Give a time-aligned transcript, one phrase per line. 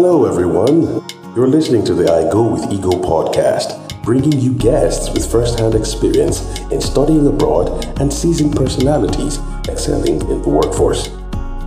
[0.00, 1.04] Hello, everyone.
[1.34, 5.74] You're listening to the I Go with Ego podcast, bringing you guests with first hand
[5.74, 6.40] experience
[6.70, 11.08] in studying abroad and seizing personalities excelling in the workforce.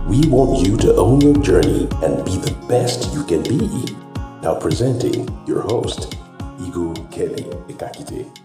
[0.08, 3.68] We want you to own your journey and be the best you can be.
[4.40, 6.16] Now, presenting your host,
[6.58, 8.41] Ego Kelly Ikakite.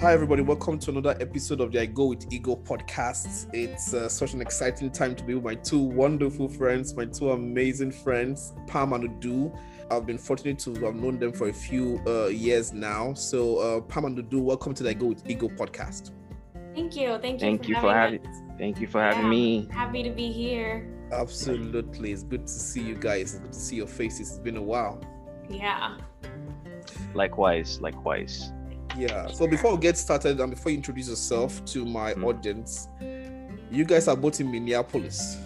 [0.00, 0.42] Hi, everybody.
[0.42, 3.48] Welcome to another episode of the I Go with Ego podcast.
[3.52, 7.32] It's uh, such an exciting time to be with my two wonderful friends, my two
[7.32, 9.58] amazing friends, Pam and Udu.
[9.90, 13.12] I've been fortunate to have known them for a few uh, years now.
[13.14, 16.12] So, uh, Pam and Udu, welcome to the I Go with Ego podcast.
[16.74, 17.18] Thank you.
[17.18, 17.46] Thank you.
[17.46, 18.26] Thank for you for having having.
[18.30, 18.42] us.
[18.58, 19.28] Thank you for having Yeah.
[19.30, 19.68] me.
[19.72, 20.88] Happy to be here.
[21.10, 22.12] Absolutely.
[22.12, 23.34] It's good to see you guys.
[23.34, 24.30] It's good to see your faces.
[24.30, 25.00] It's been a while.
[25.50, 25.96] Yeah.
[27.14, 28.52] Likewise, likewise.
[28.98, 29.28] Yeah.
[29.28, 32.24] So, before we get started and before you introduce yourself to my Mhm.
[32.24, 32.88] audience,
[33.70, 35.38] you guys are both in Minneapolis.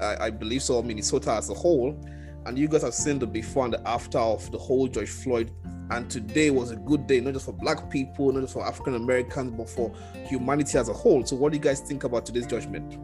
[0.00, 1.96] I, I believe so, Minnesota as a whole.
[2.44, 5.50] And you guys have seen the before and the after of the whole George Floyd.
[5.90, 8.94] And today was a good day, not just for Black people, not just for African
[8.96, 9.92] Americans, but for
[10.26, 11.24] humanity as a whole.
[11.24, 12.98] So, what do you guys think about today's judgment?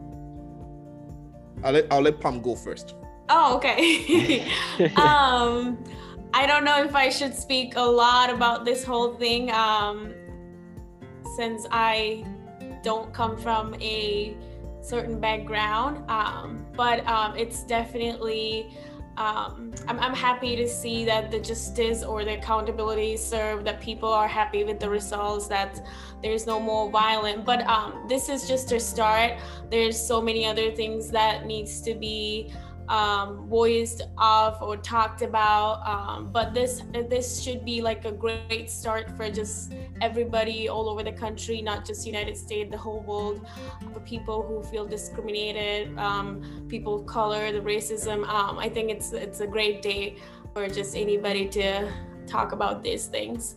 [1.63, 2.95] I'll let, I'll let Pam go first.
[3.29, 4.45] Oh, okay.
[4.95, 5.77] um,
[6.33, 10.13] I don't know if I should speak a lot about this whole thing, um,
[11.35, 12.23] since I
[12.83, 14.37] don't come from a
[14.81, 16.03] certain background.
[16.09, 18.73] Um, but um, it's definitely.
[19.17, 24.07] Um, I'm, I'm happy to see that the justice or the accountability served, that people
[24.07, 25.85] are happy with the results, that
[26.23, 27.43] there's no more violent.
[27.43, 29.33] But um, this is just a start.
[29.69, 32.53] There's so many other things that needs to be
[32.89, 35.87] um, voiced of or talked about.
[35.87, 41.03] Um, but this this should be like a great start for just everybody all over
[41.03, 43.47] the country, not just United States, the whole world,
[43.93, 48.27] for people who feel discriminated, um, people of color, the racism.
[48.27, 50.17] Um, I think it's it's a great day
[50.53, 51.91] for just anybody to
[52.25, 53.55] talk about these things.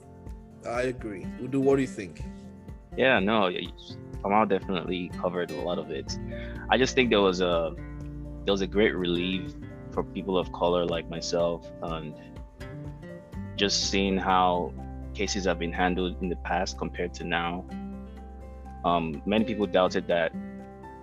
[0.67, 1.27] I agree.
[1.41, 2.23] Udu, what do you think?
[2.97, 3.67] Yeah, no, y-
[4.23, 6.17] Kamal definitely covered a lot of it.
[6.71, 7.75] I just think there was a
[8.45, 9.55] there was a great relief
[9.93, 12.15] for people of color like myself, and
[13.57, 14.73] just seeing how
[15.15, 17.65] cases have been handled in the past compared to now.
[18.85, 20.33] Um, many people doubted that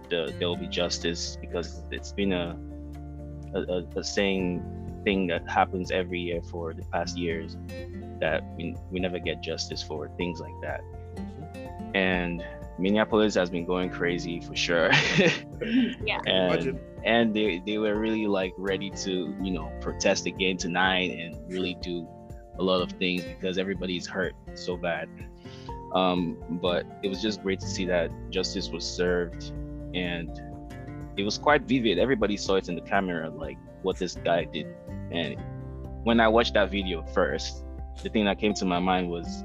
[0.09, 2.57] the, there will be justice because it's been a
[3.53, 7.57] a, a, a saying thing that happens every year for the past years
[8.19, 10.81] that we, we never get justice for things like that
[11.95, 12.43] and
[12.77, 14.91] minneapolis has been going crazy for sure
[16.05, 16.19] Yeah.
[16.25, 16.79] and Imagine.
[17.03, 21.75] And they, they were really like ready to you know protest again tonight and really
[21.81, 22.07] do
[22.57, 25.07] a lot of things because everybody's hurt so bad.
[25.95, 29.51] Um, but it was just great to see that justice was served
[29.95, 30.29] and
[31.17, 31.97] it was quite vivid.
[31.97, 34.67] Everybody saw it in the camera like what this guy did.
[35.11, 35.37] And
[36.03, 37.65] when i watched that video first
[38.03, 39.43] the thing that came to my mind was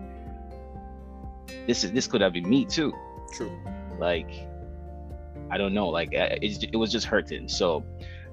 [1.66, 2.92] this is this could have been me too.
[3.32, 3.50] True.
[3.98, 4.31] like
[5.50, 7.49] i don't know like it, it was just hurting.
[7.49, 7.84] So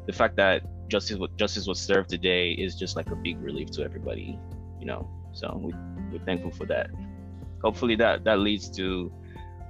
[0.08, 3.72] the fact that justice was justice was served today is just like a big relief
[3.72, 4.40] to everybody
[4.82, 5.08] you know?
[5.32, 5.74] So we,
[6.12, 6.90] we're thankful for that.
[7.64, 9.14] Hopefully that that leads to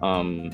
[0.01, 0.49] um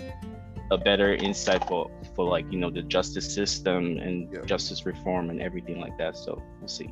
[0.71, 4.41] a better insight for for like you know the justice system and Yeah.
[4.45, 6.17] justice reform and everything like that.
[6.17, 6.89] So we'll see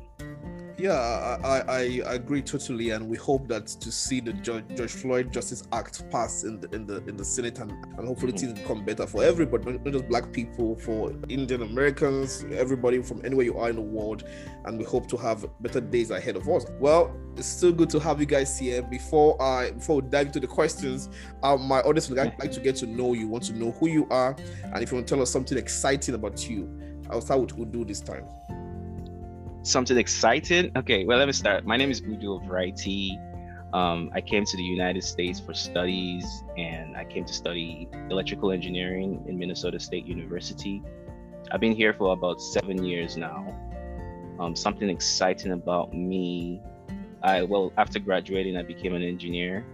[0.78, 4.92] Yeah, I, I, I agree totally, and we hope that to see the George, George
[4.92, 8.52] Floyd Justice Act pass in the in the in the Senate, and, and hopefully things
[8.52, 13.46] become better for everybody, not, not just Black people, for Indian Americans, everybody from anywhere
[13.46, 14.24] you are in the world,
[14.66, 16.66] and we hope to have better days ahead of us.
[16.78, 18.82] Well, it's still good to have you guys here.
[18.82, 21.08] Before I before we dive into the questions,
[21.42, 23.88] um, my audience would like, like to get to know you, want to know who
[23.88, 26.68] you are, and if you want to tell us something exciting about you.
[27.08, 28.24] I'll start with Udu this time.
[29.66, 30.70] Something exciting.
[30.76, 31.66] Okay, well, let me start.
[31.66, 33.18] My name is Udo Variety.
[33.72, 38.52] Um, I came to the United States for studies, and I came to study electrical
[38.52, 40.82] engineering in Minnesota State University.
[41.50, 43.54] I've been here for about seven years now.
[44.38, 46.62] Um, something exciting about me.
[47.22, 49.66] I well, after graduating, I became an engineer,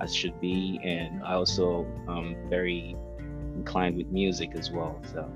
[0.00, 2.96] as should be, and I also um, very
[3.56, 5.00] inclined with music as well.
[5.12, 5.28] So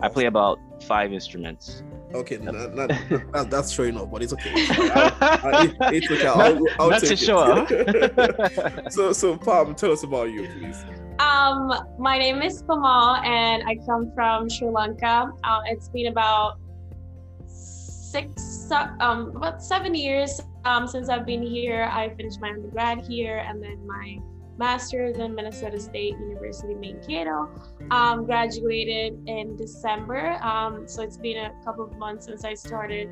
[0.00, 1.82] I play about five instruments.
[2.14, 2.90] Okay, not, not,
[3.32, 4.52] not, that's showing off, but it's okay.
[4.70, 6.26] I'll- I'll- it's okay.
[6.26, 8.92] I'll, I'll Not to show it.
[8.92, 10.84] so, so Pam, tell us about you, please.
[11.18, 15.30] Um, my name is Kamal and I come from Sri Lanka.
[15.42, 16.58] Uh, it's been about
[17.46, 18.70] six,
[19.00, 21.90] um, about seven years um, since I've been here.
[21.92, 24.18] I finished my undergrad here and then my
[24.58, 27.48] master's in Minnesota State University Mankato.
[27.90, 33.08] Um, graduated in December, um, so it's been a couple of months since I started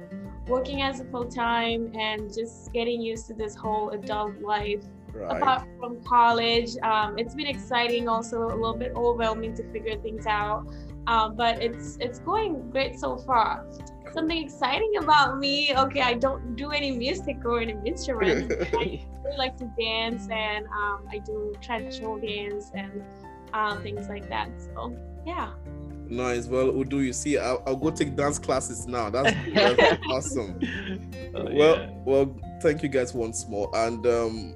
[0.48, 4.84] working as a full time and just getting used to this whole adult life.
[5.12, 5.40] Right.
[5.40, 10.26] Apart from college, um, it's been exciting, also a little bit overwhelming to figure things
[10.26, 10.66] out,
[11.06, 13.64] um, but it's it's going great so far
[14.12, 15.74] something exciting about me.
[15.76, 18.52] Okay, I don't do any music or any instrument.
[18.74, 23.02] I really like to dance and um, I do traditional dance and
[23.52, 24.48] um, things like that.
[24.58, 25.50] So yeah.
[26.08, 26.46] Nice.
[26.46, 29.10] Well, Udu, you see, I'll, I'll go take dance classes now.
[29.10, 30.60] That's, that's awesome.
[31.34, 31.90] Oh, well, yeah.
[32.04, 33.68] well, thank you guys once more.
[33.74, 34.54] And um,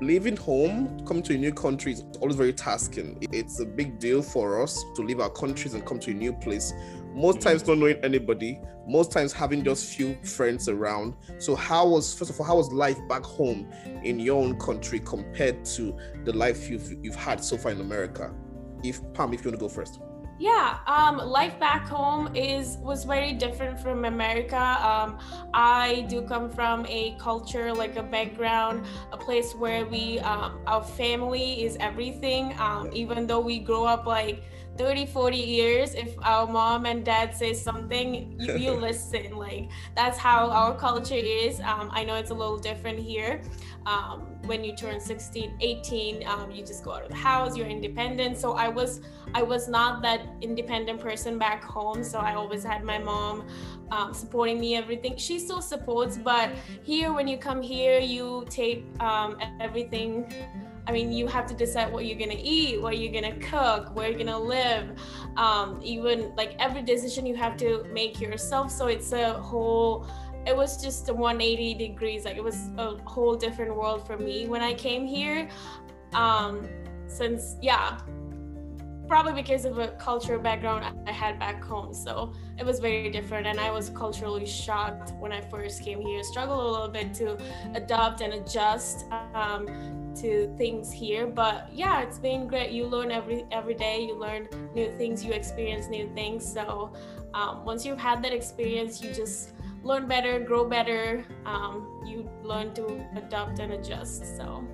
[0.00, 3.18] leaving home, coming to a new country is always very tasking.
[3.32, 6.32] It's a big deal for us to leave our countries and come to a new
[6.32, 6.72] place.
[7.14, 11.14] Most times not knowing anybody, most times having just few friends around.
[11.38, 13.70] So how was first of all, how was life back home
[14.02, 18.34] in your own country compared to the life you've you've had so far in America?
[18.82, 20.00] If Pam, if you want to go first.
[20.36, 24.56] Yeah, um, life back home is was very different from America.
[24.56, 25.18] Um,
[25.54, 30.82] I do come from a culture, like a background, a place where we, um, our
[30.82, 32.52] family is everything.
[32.58, 34.42] Um, even though we grow up like
[34.76, 39.36] 30, 40 years, if our mom and dad say something, you, you listen.
[39.36, 41.60] Like that's how our culture is.
[41.60, 43.42] Um, I know it's a little different here.
[43.86, 47.66] Um, when you turn 16, 18, um, you just go out of the house, you're
[47.66, 48.36] independent.
[48.38, 49.00] So I was,
[49.34, 52.02] I was not that independent person back home.
[52.02, 53.46] So I always had my mom
[53.90, 55.16] um, supporting me, everything.
[55.16, 56.50] She still supports, but
[56.82, 60.32] here, when you come here, you take um, everything.
[60.86, 64.08] I mean, you have to decide what you're gonna eat, what you're gonna cook, where
[64.08, 64.98] you're gonna live.
[65.36, 68.70] Um, even like every decision you have to make yourself.
[68.70, 70.06] So it's a whole
[70.46, 74.46] it was just a 180 degrees like it was a whole different world for me
[74.46, 75.48] when i came here
[76.12, 76.68] um
[77.06, 77.98] since yeah
[79.08, 83.46] probably because of a cultural background i had back home so it was very different
[83.46, 87.38] and i was culturally shocked when i first came here struggled a little bit to
[87.74, 89.04] adopt and adjust
[89.34, 89.66] um,
[90.14, 94.48] to things here but yeah it's been great you learn every every day you learn
[94.74, 96.92] new things you experience new things so
[97.34, 99.54] um, once you've had that experience you just
[99.84, 101.24] learn better, grow better.
[101.44, 104.36] Um, you learn to adapt and adjust.
[104.36, 104.64] So,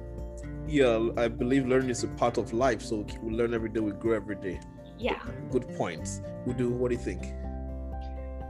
[0.70, 2.81] Yeah, I believe learning is a part of life.
[2.81, 4.61] So we learn every day, we grow every day.
[4.99, 5.19] yeah.
[5.50, 6.22] Good points.
[6.46, 6.70] We do.
[6.70, 7.34] what do you think?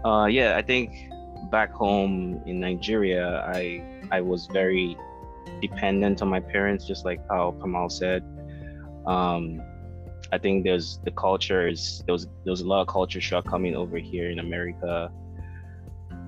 [0.05, 1.11] Uh, yeah, I think
[1.51, 4.97] back home in Nigeria, I I was very
[5.63, 8.23] dependent on my parents, just like how Pamal said.
[9.07, 9.63] Um,
[10.33, 13.47] I think there's the culture is there was there was a lot of culture shock
[13.47, 15.11] coming over here in America.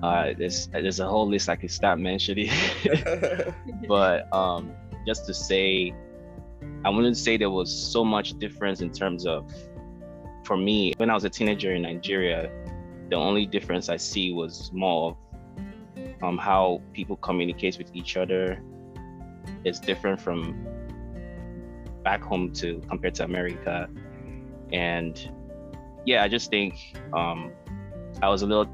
[0.01, 2.51] Uh, there's there's a whole list I could start mentioning,
[3.87, 4.71] but um,
[5.05, 5.93] just to say,
[6.85, 9.51] I wouldn't say there was so much difference in terms of,
[10.43, 12.51] for me, when I was a teenager in Nigeria,
[13.09, 18.61] the only difference I see was more of um, how people communicate with each other
[19.63, 20.67] It's different from
[22.03, 23.89] back home to compared to America.
[24.71, 25.29] And
[26.05, 27.51] yeah, I just think um,
[28.21, 28.67] I was a little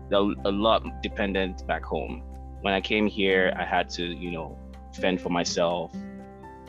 [0.45, 2.23] a lot dependent back home.
[2.61, 4.57] When I came here, I had to, you know,
[4.93, 5.93] fend for myself,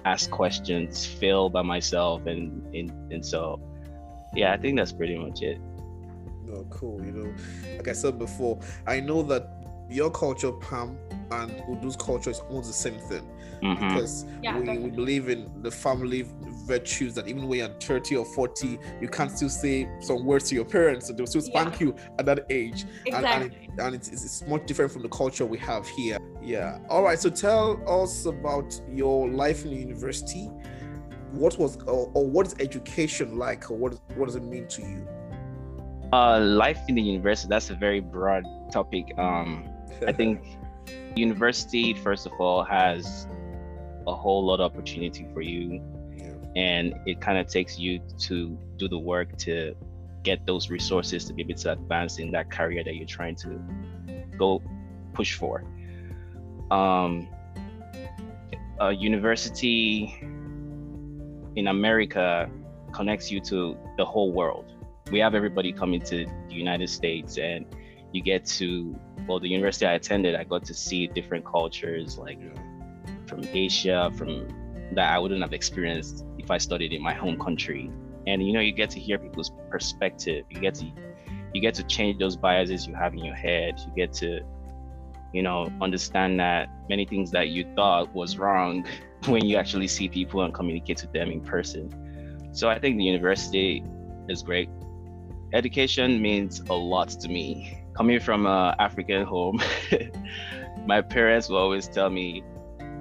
[0.05, 3.61] ask questions, fail by myself, and and, and so
[4.35, 5.59] yeah, I think that's pretty much it.
[6.47, 7.05] No, cool.
[7.05, 7.35] You know,
[7.77, 9.49] like I said before, I know that
[9.89, 10.97] your culture, Pam,
[11.33, 13.27] and Udu's culture is almost the same thing
[13.63, 13.89] Mhm.
[13.89, 16.27] because Yeah, we, we believe in the family
[16.67, 20.55] virtues that even when you're 30 or 40, you can still say some words to
[20.55, 22.85] your parents and they'll still spank you at that age.
[23.07, 23.69] And- and, Exactly.
[23.75, 26.19] it- and it's, it's, it's much different from the culture we have here.
[26.43, 26.79] Yeah.
[26.89, 27.19] All right.
[27.19, 30.51] So tell us about your life in the university.
[31.33, 34.67] What was or, or what is education like, or what is, what does it mean
[34.69, 35.07] to you?
[36.13, 39.17] Uh, life in the university, that's a very broad topic.
[39.17, 39.69] Um,
[40.09, 40.45] I think
[41.17, 43.29] university, first of all, has
[44.09, 45.81] a whole lot of opportunity for you, Yeah.
[46.57, 49.75] And it kind of takes you to do the work to
[50.23, 53.61] get those resources to be able to advance in that career that you're trying to
[54.37, 54.63] go
[55.15, 55.65] push for.
[56.71, 57.29] Um,
[58.81, 60.19] a university
[61.57, 62.51] in America
[62.93, 64.73] connects you to the whole world.
[65.11, 67.67] We have everybody coming to the United States, and
[68.13, 72.41] you get to well, the university I attended, I got to see different cultures like
[73.27, 74.49] from Asia, from
[74.93, 77.91] that I wouldn't have experienced I studied in my home country.
[78.27, 80.45] And you know, you get to hear people's perspective.
[80.51, 80.87] You get to
[81.55, 83.75] you get to change those biases you have in your head.
[83.79, 84.41] You get to,
[85.33, 88.87] you know, understand that many things that you thought was wrong
[89.27, 92.51] when you actually see people and communicate with them in person.
[92.53, 93.85] So I think the university
[94.29, 94.69] is great.
[95.53, 97.83] Education means a lot to me.
[97.97, 99.61] Coming from an African home,
[100.87, 102.45] my parents will always tell me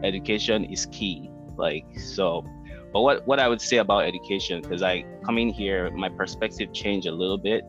[0.03, 1.29] education is key.
[1.58, 2.44] Like so
[2.91, 7.08] but what, what I would say about education, because I coming here, my perspective changed
[7.08, 7.63] a little bit.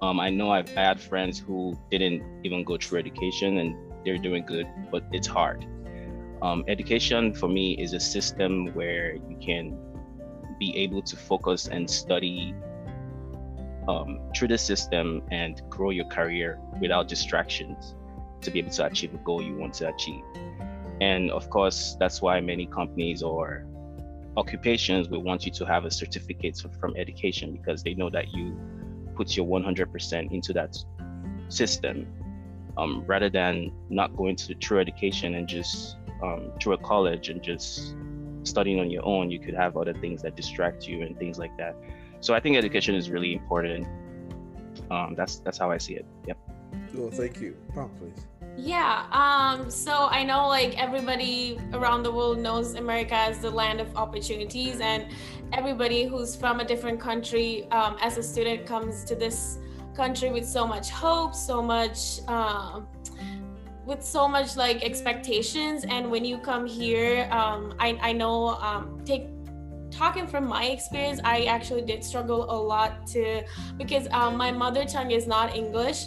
[0.00, 4.44] Um, I know I've had friends who didn't even go through education and they're doing
[4.44, 5.64] good, but it's hard.
[6.42, 9.78] Um, education for me is a system where you can
[10.58, 12.52] be able to focus and study
[13.86, 17.94] um, through the system and grow your career without distractions
[18.40, 20.24] to be able to achieve a goal you want to achieve.
[21.00, 23.66] And of course, that's why many companies or
[24.36, 28.58] occupations will want you to have a certificate from education because they know that you
[29.14, 30.76] put your 100% into that
[31.48, 32.06] system
[32.78, 37.42] um, rather than not going to true education and just um, through a college and
[37.42, 37.94] just
[38.44, 41.56] studying on your own you could have other things that distract you and things like
[41.58, 41.76] that.
[42.20, 43.86] So i think education is really important.
[44.90, 46.06] Um, that's that's how i see it.
[46.26, 46.51] Yep
[46.98, 48.26] oh thank you Pam, please
[48.56, 53.80] yeah, um, so I know like everybody around the world knows America as the land
[53.80, 55.06] of opportunities, and
[55.52, 59.58] everybody who's from a different country um, as a student comes to this
[59.96, 62.86] country with so much hope, so much, um,
[63.86, 65.84] with so much like expectations.
[65.88, 69.28] And when you come here, um, I, I know, um, take
[69.90, 73.42] talking from my experience, I actually did struggle a lot to
[73.76, 76.06] because um, my mother tongue is not English.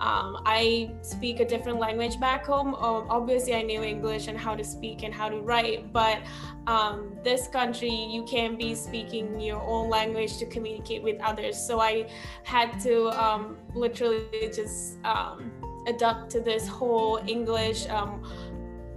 [0.00, 2.74] Um, I speak a different language back home.
[2.74, 6.18] Um, obviously, I knew English and how to speak and how to write, but
[6.66, 11.56] um, this country, you can't be speaking your own language to communicate with others.
[11.56, 12.08] So I
[12.42, 15.52] had to um, literally just um,
[15.86, 18.22] adapt to this whole English um,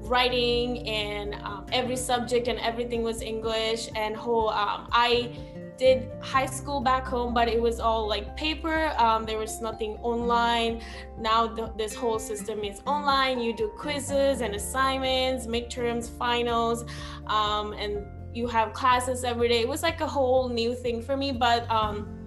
[0.02, 1.36] writing and
[1.72, 5.36] every subject and everything was English and whole I
[5.78, 8.94] did high school back home, but it was all like paper.
[8.98, 10.82] Um, there was nothing online.
[11.20, 13.40] Now this whole system is online.
[13.40, 16.86] You do quizzes and assignments, midterms, finals,
[17.28, 19.62] um, and you have classes every day.
[19.62, 22.18] It was like a whole new thing for me, but um,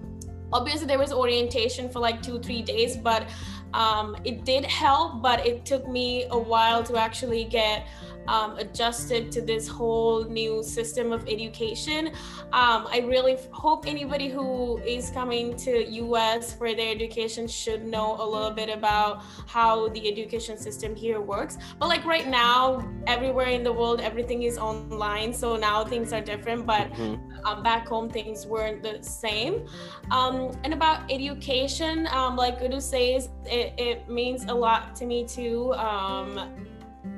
[0.53, 3.29] obviously there was orientation for like two, three days, but
[3.73, 7.87] um, it did help, but it took me a while to actually get
[8.29, 12.09] um, adjusted to this whole new system of education.
[12.53, 18.17] Um, I really hope anybody who is coming to US for their education should know
[18.19, 21.59] a little bit about how the education system here works.
[21.79, 25.33] But like right now, everywhere in the world, everything is online.
[25.33, 27.47] So now things are different, but mm-hmm.
[27.47, 29.67] um, back home, things weren't the same.
[30.11, 35.25] Um, and about education, um, like Udu says, it, it means a lot to me
[35.25, 36.67] too um,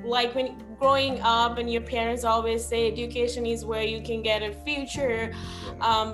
[0.04, 4.42] like when growing up and your parents always say education is where you can get
[4.42, 5.32] a future
[5.80, 6.08] um,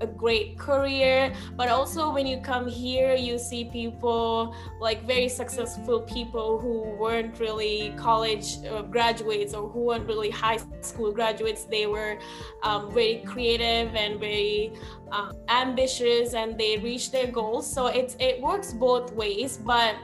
[0.00, 1.32] a great career.
[1.56, 7.38] But also when you come here you see people like very successful people who weren't
[7.38, 11.64] really college uh, graduates or who weren't really high school graduates.
[11.64, 12.16] They were
[12.62, 14.72] um, very creative and very
[15.12, 17.70] uh, ambitious and they reached their goals.
[17.70, 19.96] So it's it works both ways but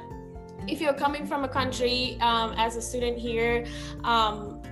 [0.68, 3.66] if you're coming from a country um, as a student here
[4.04, 4.62] um,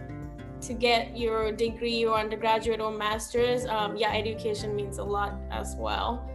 [0.60, 5.76] to get your degree or undergraduate or master's, um, yeah, education means a lot as
[5.76, 6.28] well.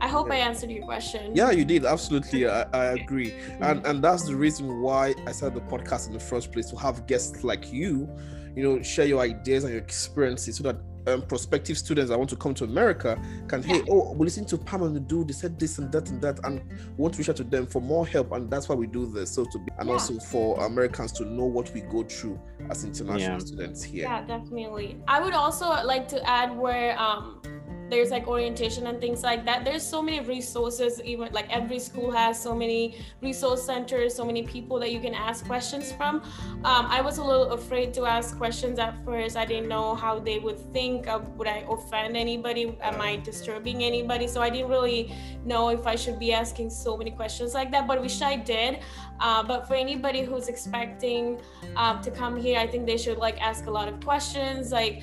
[0.00, 1.34] I hope I answered your question.
[1.34, 1.84] Yeah, you did.
[1.84, 2.48] Absolutely.
[2.48, 3.34] I, I agree.
[3.60, 6.76] And and that's the reason why I started the podcast in the first place to
[6.76, 8.08] have guests like you,
[8.54, 10.76] you know, share your ideas and your experiences so that
[11.06, 13.76] um, prospective students that want to come to America can, yeah.
[13.76, 16.20] hey, oh, we listen to Pam and the dude, they said this and that and
[16.20, 16.60] that, and
[16.96, 18.32] we want to reach out to them for more help.
[18.32, 19.30] And that's why we do this.
[19.30, 19.94] So to be, and yeah.
[19.94, 22.40] also for Americans to know what we go through
[22.70, 23.38] as international yeah.
[23.38, 24.04] students here.
[24.04, 25.00] Yeah, definitely.
[25.06, 27.40] I would also like to add where, um,
[27.88, 29.64] there's like orientation and things like that.
[29.64, 34.42] There's so many resources even like every school has so many resource centers so many
[34.42, 36.16] people that you can ask questions from.
[36.64, 39.36] Um, i was a little afraid to ask questions at first.
[39.36, 42.76] I didn't know how they would think of would i offend anybody?
[42.80, 44.26] Am i disturbing anybody?
[44.26, 45.14] So i didn't really
[45.44, 48.80] know if i should be asking so many questions like that but wish i did.
[49.20, 51.40] Uh, but for anybody who's expecting
[51.76, 55.02] um, to come here i think they should like ask a lot of questions like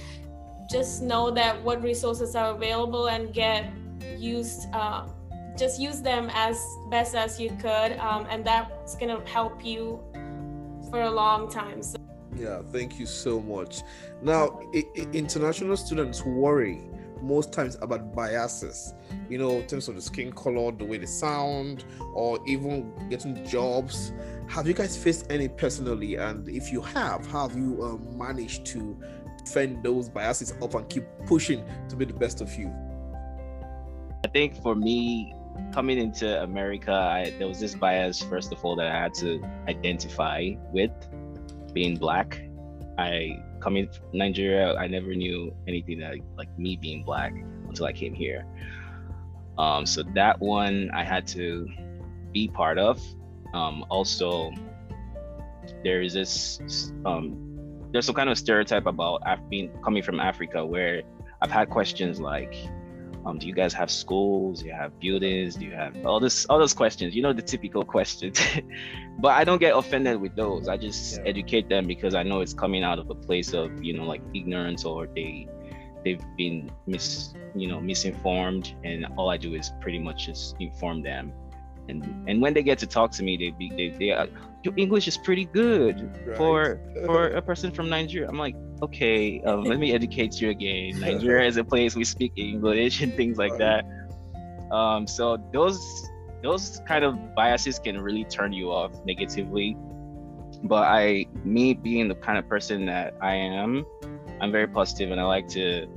[0.76, 3.72] just know that what resources are available and get
[4.18, 5.08] used uh,
[5.58, 10.04] just use them as best as you could um, and that's going to help you
[10.90, 11.96] for a long time so.
[12.36, 13.84] Yeah thank you so much.
[14.22, 16.82] Now I- I- international students worry
[17.22, 18.94] most times about biases
[19.30, 23.34] you know in terms of the skin color the way they sound or even getting
[23.46, 24.12] jobs.
[24.48, 26.16] Have you guys faced any personally?
[26.16, 28.98] And if you have how have you um, managed to
[29.48, 32.74] fend those biases up and keep pushing to be the best of you?
[34.24, 35.34] I think for me,
[35.74, 39.42] coming into America, I, there was this bias, first of all, that I had to
[39.68, 40.92] identify with
[41.74, 42.42] being black.
[42.98, 47.34] I coming from Nigeria, I never knew anything that like me being black
[47.68, 48.46] until I came here.
[49.58, 51.68] Um, so that one I had to
[52.32, 53.02] be part of.
[53.54, 54.52] Um, also,
[55.84, 57.45] there is this um,
[57.96, 61.02] there's some kind of stereotype about Af- being coming from Africa where
[61.42, 62.54] I've had questions like,
[63.26, 64.60] um, do you guys have schools?
[64.60, 65.56] Do you have buildings?
[65.56, 67.16] Do you have all this all those questions?
[67.16, 68.38] You know the typical questions.
[69.20, 70.68] but I don't get offended with those.
[70.68, 71.30] I just yeah.
[71.30, 74.22] educate them because I know it's coming out of a place of you know like
[74.34, 75.48] ignorance or they
[76.04, 81.02] they've been mis you know misinformed and all I do is pretty much just inform
[81.02, 81.32] them
[81.90, 84.28] and and when they get to talk to me they be they, they are,
[84.64, 86.38] your english is pretty good right.
[86.38, 88.28] for for a person from nigeria.
[88.28, 91.00] I'm like okay um, let me educate you again.
[91.00, 93.86] Nigeria is a place we speak english and things like that.
[94.72, 96.10] Um so those
[96.44, 99.78] those kind of biases can really turn you off negatively.
[100.64, 103.86] But i me being the kind of person that i am
[104.42, 105.88] i'm very positive and i like to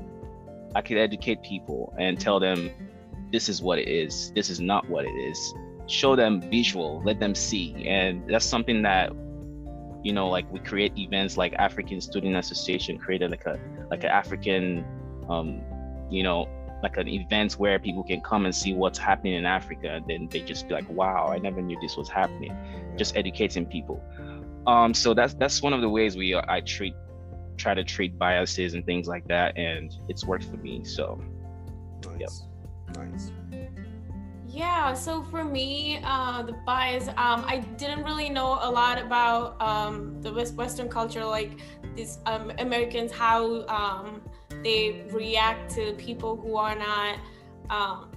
[0.75, 2.71] i can educate people and tell them
[3.33, 4.33] this is what it is.
[4.35, 5.55] This is not what it is
[5.89, 7.87] show them visual, let them see.
[7.89, 9.13] And that's something that,
[10.05, 13.59] you know, like we create events like African Student Association created like a
[13.91, 14.85] like an African
[15.29, 15.61] um,
[16.11, 16.49] you know,
[16.83, 20.29] like an event where people can come and see what's happening in Africa and then
[20.31, 22.57] they just be like, wow, I never knew this was happening.
[22.97, 24.03] Just educating people.
[24.67, 26.95] Um, so that's that's one of the ways we I treat
[27.57, 30.85] try to treat biases and things like that and it's worked for me.
[30.85, 31.21] So
[32.05, 32.21] nice.
[32.21, 32.97] Yep.
[32.97, 33.33] Nice.
[34.59, 39.55] Yeah, so for me, uh, the bias, um, I didn't really know a lot about
[39.63, 41.61] um, the West Western culture, like
[41.95, 44.21] these um, Americans, how um,
[44.65, 47.19] they react to people who are not
[47.71, 48.11] um,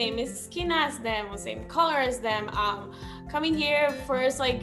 [0.00, 2.48] same skin as them same color as them.
[2.50, 2.92] Um,
[3.28, 4.60] coming here first, like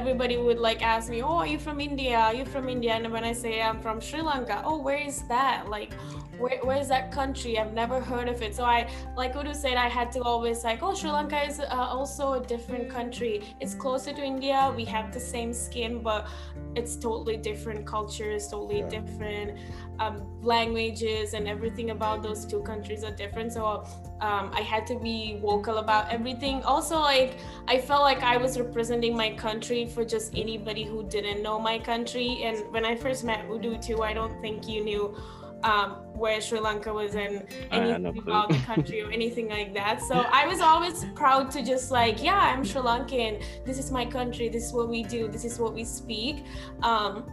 [0.00, 2.18] everybody would like ask me, "Oh, are you from India?
[2.18, 5.22] Are you from India?" And when I say I'm from Sri Lanka, oh, where is
[5.34, 5.68] that?
[5.68, 5.92] Like,
[6.40, 7.52] where, where is that country?
[7.60, 8.52] I've never heard of it.
[8.56, 11.66] So I, like Udu said, I had to always like, oh, Sri Lanka is uh,
[11.96, 13.34] also a different country.
[13.60, 14.72] It's closer to India.
[14.80, 16.26] We have the same skin, but
[16.74, 18.88] it's totally different cultures, totally yeah.
[18.88, 19.58] different
[20.00, 23.52] um, languages, and everything about those two countries are different.
[23.52, 23.84] So
[24.20, 26.62] um, I had to be vocal about everything.
[26.62, 31.42] Also, like I felt like I was representing my country for just anybody who didn't
[31.42, 32.40] know my country.
[32.44, 35.16] And when I first met Udu too, I don't think you knew
[35.62, 40.00] um, where Sri Lanka was in anything no about the country or anything like that.
[40.00, 43.42] So I was always proud to just like, yeah, I'm Sri Lankan.
[43.64, 44.48] This is my country.
[44.48, 45.28] This is what we do.
[45.28, 46.44] This is what we speak.
[46.82, 47.30] Um,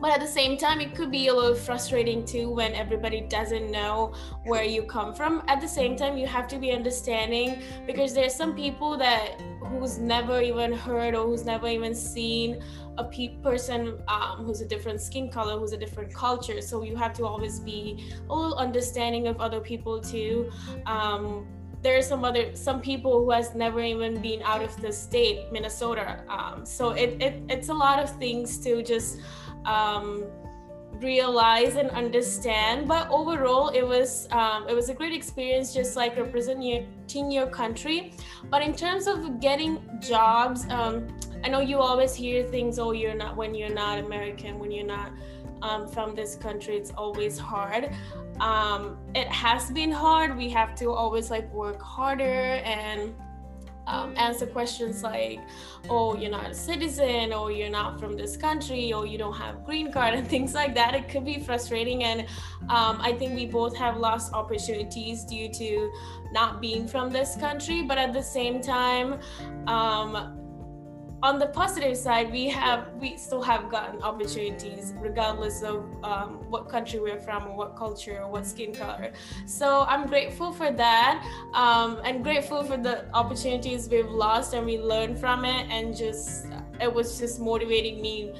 [0.00, 3.70] but at the same time it could be a little frustrating too when everybody doesn't
[3.70, 5.42] know where you come from.
[5.48, 9.98] At the same time you have to be understanding because there's some people that who's
[9.98, 12.62] never even heard or who's never even seen
[12.98, 16.60] a pe- person um, who's a different skin color who's a different culture.
[16.60, 20.50] So you have to always be a little understanding of other people too.
[20.86, 21.46] Um,
[21.82, 25.50] there are some other some people who has never even been out of the state
[25.50, 26.22] minnesota.
[26.28, 29.20] Um, so it, it it's a lot of things to just
[29.64, 30.24] um,
[30.94, 32.86] realize and understand.
[32.88, 36.86] But overall it was um, it was a great experience just like representing
[37.30, 38.14] your country.
[38.50, 41.08] But in terms of getting jobs um,
[41.42, 44.86] i know you always hear things oh you're not when you're not american when you're
[44.86, 45.10] not
[45.62, 47.90] um, from this country it's always hard.
[48.40, 50.36] Um, it has been hard.
[50.36, 53.14] We have to always like work harder and
[53.86, 55.40] um, answer questions like,
[55.88, 59.64] oh, you're not a citizen, or you're not from this country, or you don't have
[59.64, 60.94] green card, and things like that.
[60.94, 62.22] It could be frustrating, and
[62.68, 65.92] um, I think we both have lost opportunities due to
[66.32, 67.82] not being from this country.
[67.82, 69.20] But at the same time,
[69.66, 70.39] um,
[71.22, 76.68] on the positive side, we have we still have gotten opportunities regardless of um, what
[76.68, 79.12] country we're from or what culture or what skin color.
[79.46, 84.78] So I'm grateful for that um, and grateful for the opportunities we've lost and we
[84.78, 86.46] learned from it and just
[86.80, 88.32] it was just motivating me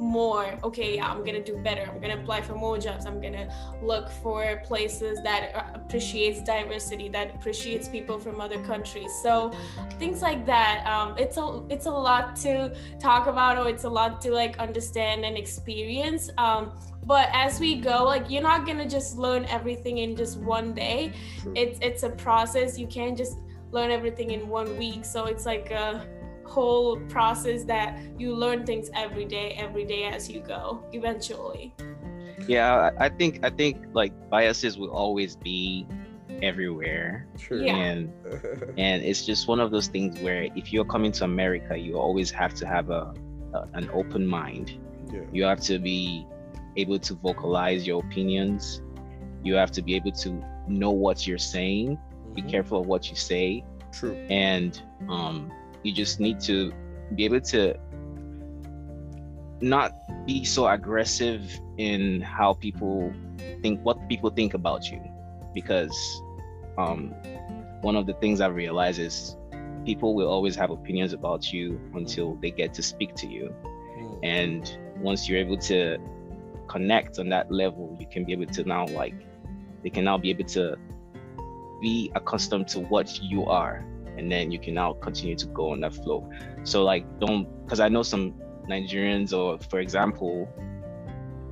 [0.00, 1.90] more okay yeah i'm gonna do better.
[1.90, 3.06] I'm gonna apply for more jobs.
[3.06, 3.48] I'm gonna
[3.82, 9.12] look for places that appreciates diversity that appreciates people from other countries.
[9.22, 9.52] So
[9.98, 13.88] things like that um, it's a it's a lot to talk about or it's a
[13.88, 16.30] lot to like understand and experience.
[16.38, 16.72] Um,
[17.04, 21.12] but as we go like you're not gonna just learn everything in just one day.
[21.54, 22.78] It's it's a process.
[22.78, 23.36] You can't just
[23.72, 25.04] learn everything in one week.
[25.04, 26.06] So it's like a
[26.50, 31.72] whole process that you learn things every day, every day as you go, eventually.
[32.48, 35.86] yeah, I think I think like biases will always be
[36.42, 37.26] everywhere.
[37.38, 37.62] True.
[37.64, 37.76] Yeah.
[37.76, 38.12] And
[38.78, 42.30] and it's just one of those things where if you're coming to America, you always
[42.30, 43.14] have to have a,
[43.54, 44.66] a an open mind.
[45.12, 45.20] yeah.
[45.32, 46.26] You have to be
[46.76, 48.80] able to vocalize your opinions.
[49.42, 50.28] You have to be able to
[50.68, 51.98] know what you're saying.
[52.34, 52.50] Be Mhm.
[52.50, 54.14] careful of what you say, True.
[54.30, 55.50] and um,
[55.82, 56.72] you just need to
[57.14, 57.74] be able to
[59.60, 59.92] not
[60.26, 63.12] be so aggressive in how people
[63.62, 65.02] think what people think about you.
[65.54, 66.22] Because
[66.78, 67.14] um,
[67.80, 69.36] one of the things i realize is
[69.84, 73.54] people will always have opinions about you until they get to speak to you.
[73.98, 74.18] Mm.
[74.22, 75.98] and once you're able to
[76.68, 79.14] connect on that level you can be able to now like
[79.82, 80.76] they can now be able to
[81.80, 83.84] be accustomed to what you are
[84.16, 86.28] and then you can now continue to go on that flow.
[86.64, 88.34] So like don't because i know some
[88.68, 90.48] nigerians or for example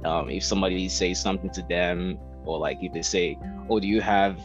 [0.05, 3.37] um, if somebody says something to them or like if they say
[3.69, 4.39] oh do you have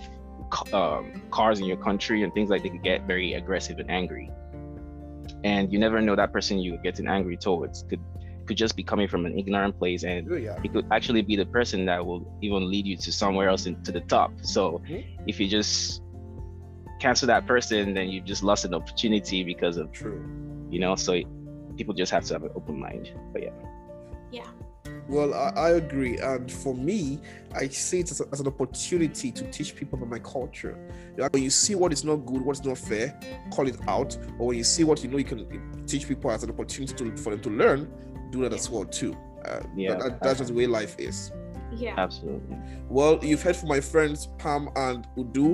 [0.71, 2.21] um, cars in your country?
[2.23, 4.29] and things like they could get very aggressive and angry.
[5.43, 7.83] And you never know that person you're getting angry towards.
[7.89, 7.99] Could
[8.45, 10.59] could just be coming from an ignorant place and Oh, yeah.
[10.63, 13.81] it could actually be the person that will even lead you to somewhere else in,
[13.83, 14.31] to the top.
[14.41, 15.03] So Mhm.
[15.27, 16.02] if you just
[17.03, 20.19] cancel that person then you've just lost an opportunity because of True.
[20.73, 21.11] you know so
[21.77, 23.51] people just have to have an open mind but yeah
[24.31, 24.47] Yeah.
[25.09, 26.15] Well, I, I agree.
[26.17, 27.19] And for me,
[27.61, 30.73] I see it as, a- as an opportunity to teach people about my culture.
[31.17, 33.07] You when you see what is not good, what's not fair,
[33.53, 34.11] call it out.
[34.39, 35.39] Or when you see what you know you can
[35.91, 37.79] teach people as an opportunity to, for them to learn,
[38.31, 39.11] do that as well too.
[39.45, 39.95] Uh, Yeah.
[40.01, 41.31] that- that's just the way life is.
[41.75, 41.95] Yeah.
[42.05, 42.55] absolutely
[42.97, 45.49] Well, you've heard from my friends Pam and Udu.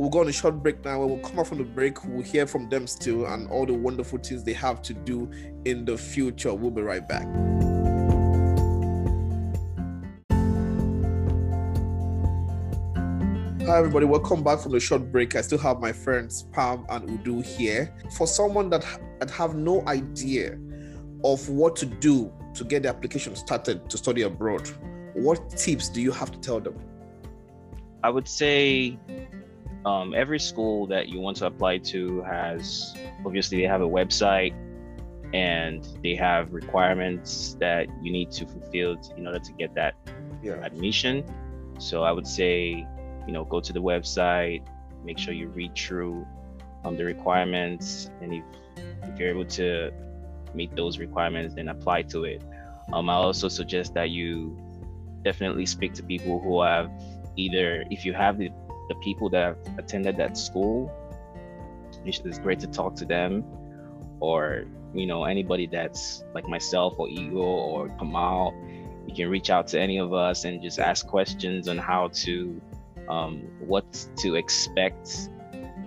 [0.00, 1.00] We'll go on a short break now.
[1.00, 3.74] When we come out from the break, we'll hear from them still and all the
[3.74, 5.30] wonderful things they have to do
[5.66, 6.54] in the future.
[6.54, 7.26] We'll be right back.
[13.66, 14.06] Hi, everybody.
[14.06, 15.36] Welcome back from the short break.
[15.36, 17.94] I still have my friends Pam and Udu here.
[18.16, 18.86] For someone that,
[19.18, 20.58] that have no idea
[21.24, 24.66] of what to do to get the application started to study abroad,
[25.12, 26.80] what tips do you have to tell them?
[28.02, 28.98] i would say
[29.84, 34.54] um, every school that you want to apply to has obviously they have a website
[35.32, 39.94] and they have requirements that you need to fulfill in order to get that
[40.42, 40.54] Yeah.
[40.64, 41.24] admission.
[41.78, 42.86] So I would say,
[43.26, 44.62] you know, go to the website,
[45.04, 46.26] make sure you read through
[46.84, 48.44] um, the requirements, and if
[49.04, 49.90] if you're able to
[50.54, 52.42] meet those requirements, then apply to it.
[52.92, 54.56] Um, I also suggest that you
[55.22, 56.90] definitely speak to people who have
[57.36, 58.50] either, if you have the,
[58.90, 60.92] the people that have attended that school,
[62.04, 63.44] it's it's great to talk to them,
[64.20, 68.52] or you know anybody that's like myself or Ego or Kamal
[69.06, 72.60] you can reach out to any of us and just ask questions on how to
[73.08, 75.30] um, what to expect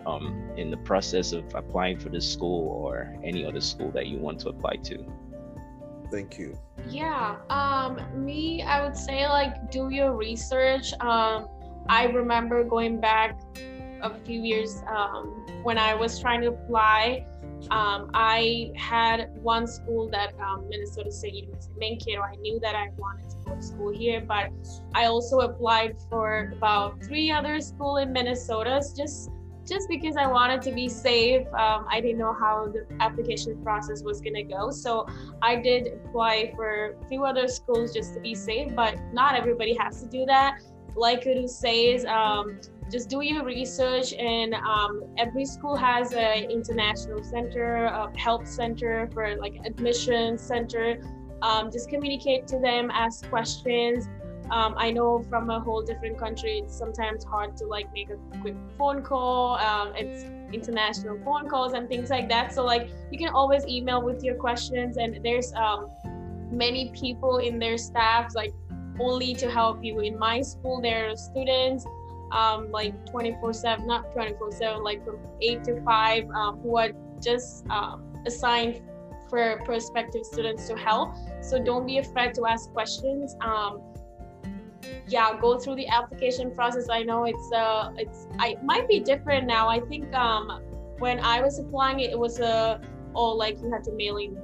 [0.05, 4.17] um, in the process of applying for this school or any other school that you
[4.17, 5.05] want to apply to
[6.11, 6.55] Thank you.
[6.89, 7.37] Yeah.
[7.49, 10.93] Um, me, I would say like do your research.
[10.99, 11.47] Um,
[11.87, 13.39] I remember going back
[14.01, 17.25] a few years um, when I was trying to apply.
[17.71, 22.21] Um, I had one school that um, Minnesota State University Mankato.
[22.21, 24.49] I knew that I wanted to go to school here, but
[24.93, 28.81] I also applied for about three other school in Minnesota.
[28.95, 29.29] Just
[29.65, 31.47] just because I wanted to be safe.
[31.53, 35.07] Um, I didn't know how the application process was gonna go, so
[35.41, 39.73] I did apply for a few other schools just to be safe, but not everybody
[39.75, 40.59] has to do that.
[40.95, 42.59] Like Udu says, um,
[42.91, 49.09] just do your research, and um, every school has an international center, a help center
[49.13, 51.01] for like admission center.
[51.41, 54.07] Um, just communicate to them, ask questions.
[54.51, 58.17] Um, I know from a whole different country, it's sometimes hard to like make a
[58.41, 59.55] quick phone call.
[59.57, 62.53] Um, it's international phone calls and things like that.
[62.53, 65.89] So like you can always email with your questions, and there's um,
[66.51, 68.53] many people in their staffs like
[68.99, 69.99] only to help you.
[69.99, 71.85] In my school, there are students
[72.31, 76.89] um, like 24/7, not 24/7, like from eight to five, um, who are
[77.21, 78.81] just um, assigned
[79.29, 81.15] for prospective students to help.
[81.41, 83.35] So don't be afraid to ask questions.
[83.41, 83.81] Um,
[85.07, 86.87] yeah, go through the application process.
[86.89, 89.67] I know it's uh, it's I it might be different now.
[89.69, 90.61] I think um,
[90.99, 92.79] when I was applying, it was a uh,
[93.15, 94.37] oh like you had to mail in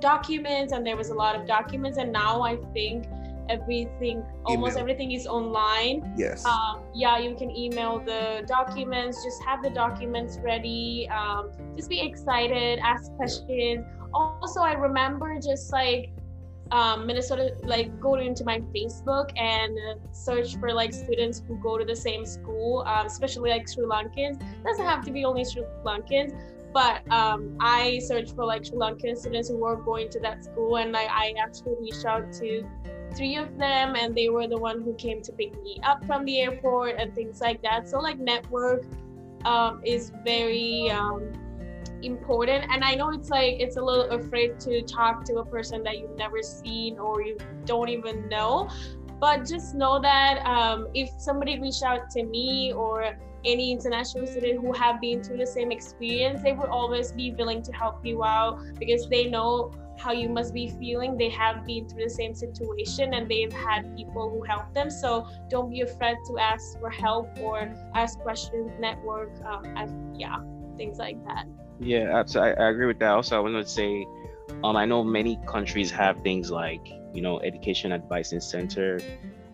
[0.00, 1.98] documents, and there was a lot of documents.
[1.98, 3.06] And now I think
[3.48, 4.82] everything, almost Email.
[4.82, 6.14] everything is online.
[6.16, 6.44] Yes.
[6.44, 9.22] Um, yeah, you can email the documents.
[9.24, 11.08] Just have the documents ready.
[11.08, 12.78] Um, just be excited.
[12.80, 13.84] Ask questions.
[14.12, 16.10] Also, I remember just like
[16.72, 19.78] um, Minnesota, like go into my Facebook and
[20.12, 24.42] search for like students who go to the same school, um, especially like Sri Lankans.
[24.64, 26.34] Doesn't have to be only Sri Lankans,
[26.72, 30.76] but um, I searched for like Sri Lankan students who were going to that school,
[30.76, 32.66] and I, I actually reached out to
[33.14, 36.24] three of them, and they were the one who came to pick me up from
[36.24, 37.88] the airport and things like that.
[37.88, 38.84] So like network
[39.44, 41.32] um, is very um,
[42.02, 45.82] important and i know it's like it's a little afraid to talk to a person
[45.82, 48.68] that you've never seen or you don't even know
[49.18, 53.16] but just know that um, if somebody reached out to me or
[53.46, 57.62] any international student who have been through the same experience they will always be willing
[57.62, 61.88] to help you out because they know how you must be feeling they have been
[61.88, 66.16] through the same situation and they've had people who help them so don't be afraid
[66.26, 70.38] to ask for help or ask questions network um, yeah
[70.76, 71.46] things like that
[71.78, 72.54] yeah, absolutely.
[72.56, 73.10] I, I agree with that.
[73.10, 74.06] Also, I want to say,
[74.64, 79.00] um, I know many countries have things like you know education advising center.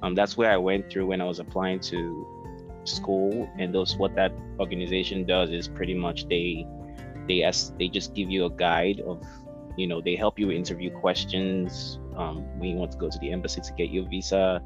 [0.03, 2.27] Um, that's where I went through when I was applying to
[2.85, 6.67] school, and those what that organization does is pretty much they
[7.29, 9.23] they ask they just give you a guide of
[9.77, 11.99] you know they help you interview questions.
[12.17, 14.63] Um, when you want to go to the embassy to get your visa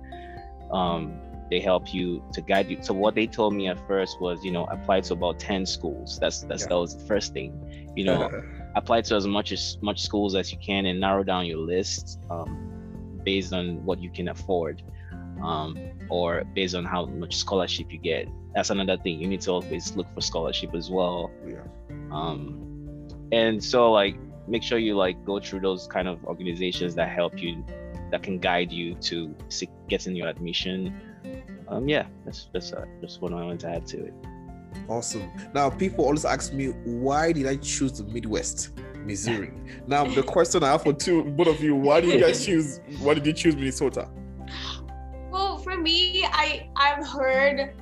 [0.72, 2.78] um, they help you to guide you.
[2.82, 6.18] So what they told me at first was you know apply to about 10 schools.
[6.18, 6.68] That's that's yeah.
[6.68, 8.30] that was the first thing you know.
[8.74, 12.18] Apply to as much as much schools as you can and narrow down your list
[12.28, 14.82] um, based on what you can afford
[15.42, 15.78] um,
[16.10, 18.28] or based on how much scholarship you get.
[18.54, 19.18] That's another thing.
[19.18, 21.30] You need to always look for scholarship as well.
[21.46, 21.62] Yeah.
[22.10, 27.08] Um, and so like make sure you like go through those kind of organizations that
[27.08, 27.64] help you
[28.10, 29.34] that can guide you to
[29.88, 30.94] getting your admission
[31.68, 34.14] um, yeah, that's that's uh, just what I wanted to add to it.
[34.88, 35.30] Awesome.
[35.54, 39.52] Now, people always ask me, why did I choose the Midwest, Missouri?
[39.86, 42.80] now, the question I have for two, both of you, why did you guys choose?
[43.00, 44.08] Why did you choose Minnesota?
[45.30, 47.74] Well, for me, I I've heard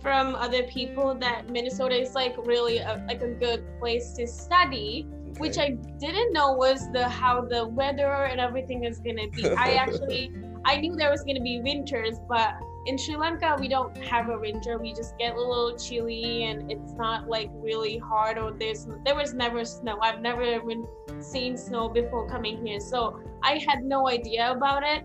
[0.00, 5.08] from other people that Minnesota is like really a, like a good place to study.
[5.32, 5.40] Okay.
[5.40, 9.48] Which I didn't know was the how the weather and everything is gonna be.
[9.48, 10.30] I actually
[10.64, 12.54] I knew there was gonna be winters, but
[12.86, 14.78] in Sri Lanka, we don't have a winter.
[14.78, 18.38] We just get a little chilly, and it's not like really hard.
[18.38, 19.98] Or there's there was never snow.
[20.00, 20.86] I've never even
[21.20, 25.04] seen snow before coming here, so I had no idea about it.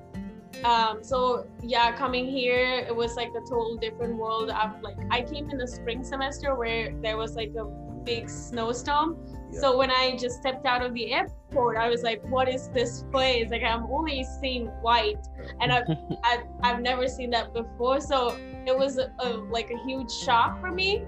[0.64, 4.50] Um, so yeah, coming here, it was like a total different world.
[4.50, 7.66] Of like I came in the spring semester where there was like a
[8.08, 9.18] big snowstorm.
[9.52, 9.60] Yeah.
[9.62, 13.04] So when I just stepped out of the airport, I was like, "What is this
[13.12, 13.52] place?
[13.52, 15.24] Like I'm only seeing white,
[15.62, 15.88] and I've
[16.30, 18.00] I've, I've never seen that before.
[18.00, 21.04] So it was a, a, like a huge shock for me.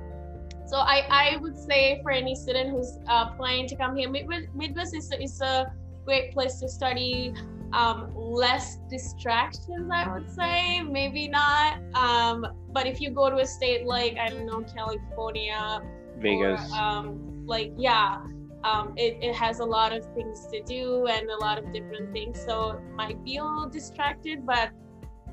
[0.68, 4.96] So I I would say for any student who's uh, planning to come here, Midwest
[4.96, 5.72] is is a
[6.06, 7.34] great place to study.
[7.72, 11.78] Um, less distractions, I would say, maybe not.
[11.94, 15.80] Um, but if you go to a state like I don't know California,
[16.20, 18.22] Vegas, or, um, like yeah
[18.64, 22.12] um, it, it has a lot of things to do and a lot of different
[22.12, 22.42] things.
[22.46, 24.72] So it might be a little distracted but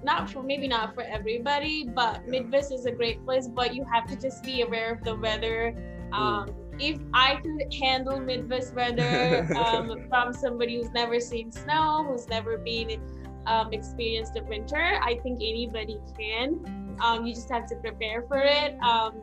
[0.05, 4.07] not for maybe not for everybody but midwest is a great place but you have
[4.07, 5.75] to just be aware of the weather.
[6.13, 12.29] Um, if i could handle midwest weather um, from somebody who's never seen snow who's
[12.29, 13.01] never been
[13.47, 16.97] um, experienced a winter i think anybody can.
[17.01, 19.15] Um, you just have to prepare for it um,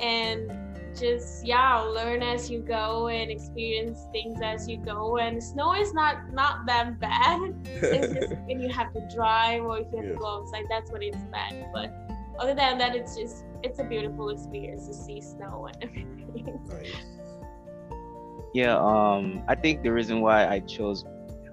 [0.00, 0.50] and
[0.94, 5.18] just yeah learn as you go and experience things as you go.
[5.18, 7.54] And snow is not not that bad.
[7.64, 10.90] It's just when you have to drive or if you have to go outside that's
[10.90, 11.68] when it's bad.
[11.72, 11.92] But
[12.38, 16.60] other than that it's just it's a beautiful experience to see snow and everything.
[16.68, 16.92] Nice.
[18.52, 21.04] yeah um i think the reason why i chose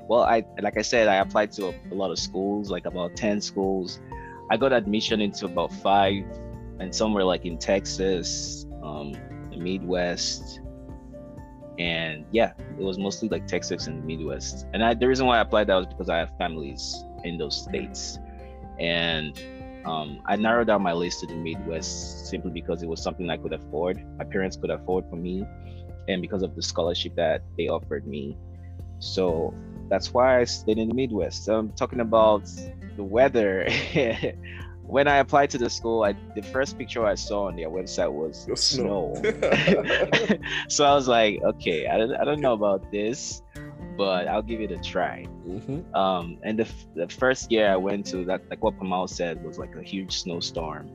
[0.08, 3.16] well i like i said i applied to a, a lot of schools like about
[3.16, 4.00] 10 schools.
[4.50, 6.26] I got admission into about five
[6.80, 9.14] and somewhere like in texas um,
[9.50, 10.60] the Midwest,
[11.80, 14.68] and yeah, it was mostly like Texas and the Midwest.
[14.74, 17.62] And I, the reason why I applied that was because I have families in those
[17.64, 18.20] states,
[18.80, 19.40] and
[19.86, 23.38] um, I narrowed down my list to the Midwest simply because it was something I
[23.38, 24.04] could afford.
[24.18, 25.46] My parents could afford for me,
[26.08, 28.38] and because of the scholarship that they offered me.
[29.00, 29.54] So
[29.90, 31.46] that's why I stayed in the Midwest.
[31.46, 32.46] So I'm talking about
[32.96, 33.68] the weather.
[34.92, 38.12] when I applied to the school, I the first picture I saw on their website
[38.12, 39.14] was snow.
[39.16, 39.24] snow.
[40.68, 43.42] so I was like, okay, I don't, I don't know about this,
[43.96, 45.28] but I'll give it a try.
[45.48, 45.96] Mm-hmm.
[45.96, 49.58] Um, and the, the first year I went to that, like what Kamal said, was
[49.58, 50.90] like a huge snowstorm,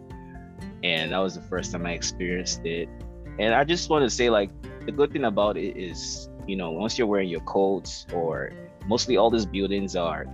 [0.83, 2.91] and that was the first time I experienced it.
[3.39, 4.51] And I just want to say, like,
[4.85, 8.53] the good thing about it is, you know, once you're wearing your coats or
[8.87, 10.27] mostly all these buildings are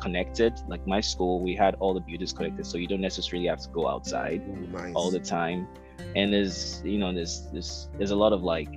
[0.00, 0.52] connected.
[0.68, 3.68] Like my school, we had all the buildings connected, so you don't necessarily have to
[3.70, 4.92] go outside Ooh, nice.
[4.94, 5.66] all the time.
[6.14, 8.68] And there's you know there's there's there's a lot of like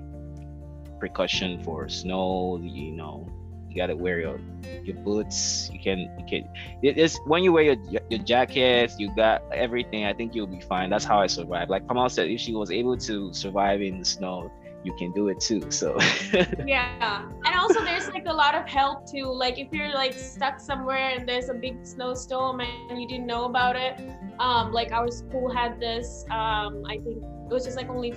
[0.99, 2.60] precaution for snow.
[2.62, 3.27] You know,
[3.69, 4.39] you gotta wear your
[4.84, 5.69] your boots.
[5.73, 6.49] You can you can.
[6.84, 7.75] it- It's when you wear your
[8.10, 10.05] your jackets, you got everything.
[10.05, 10.89] I think you'll be fine.
[10.89, 11.69] That's how I survived.
[11.69, 14.51] Like Kamal said, if she was able to survive in the snow,
[14.84, 15.70] you can do it too.
[15.72, 15.98] So
[16.65, 20.60] yeah and also there's like a lot of help too like if you're like stuck
[20.60, 24.00] somewhere and there's a big snowstorm and you didn't know about it
[24.39, 28.13] um like our school had this um i think it was just like only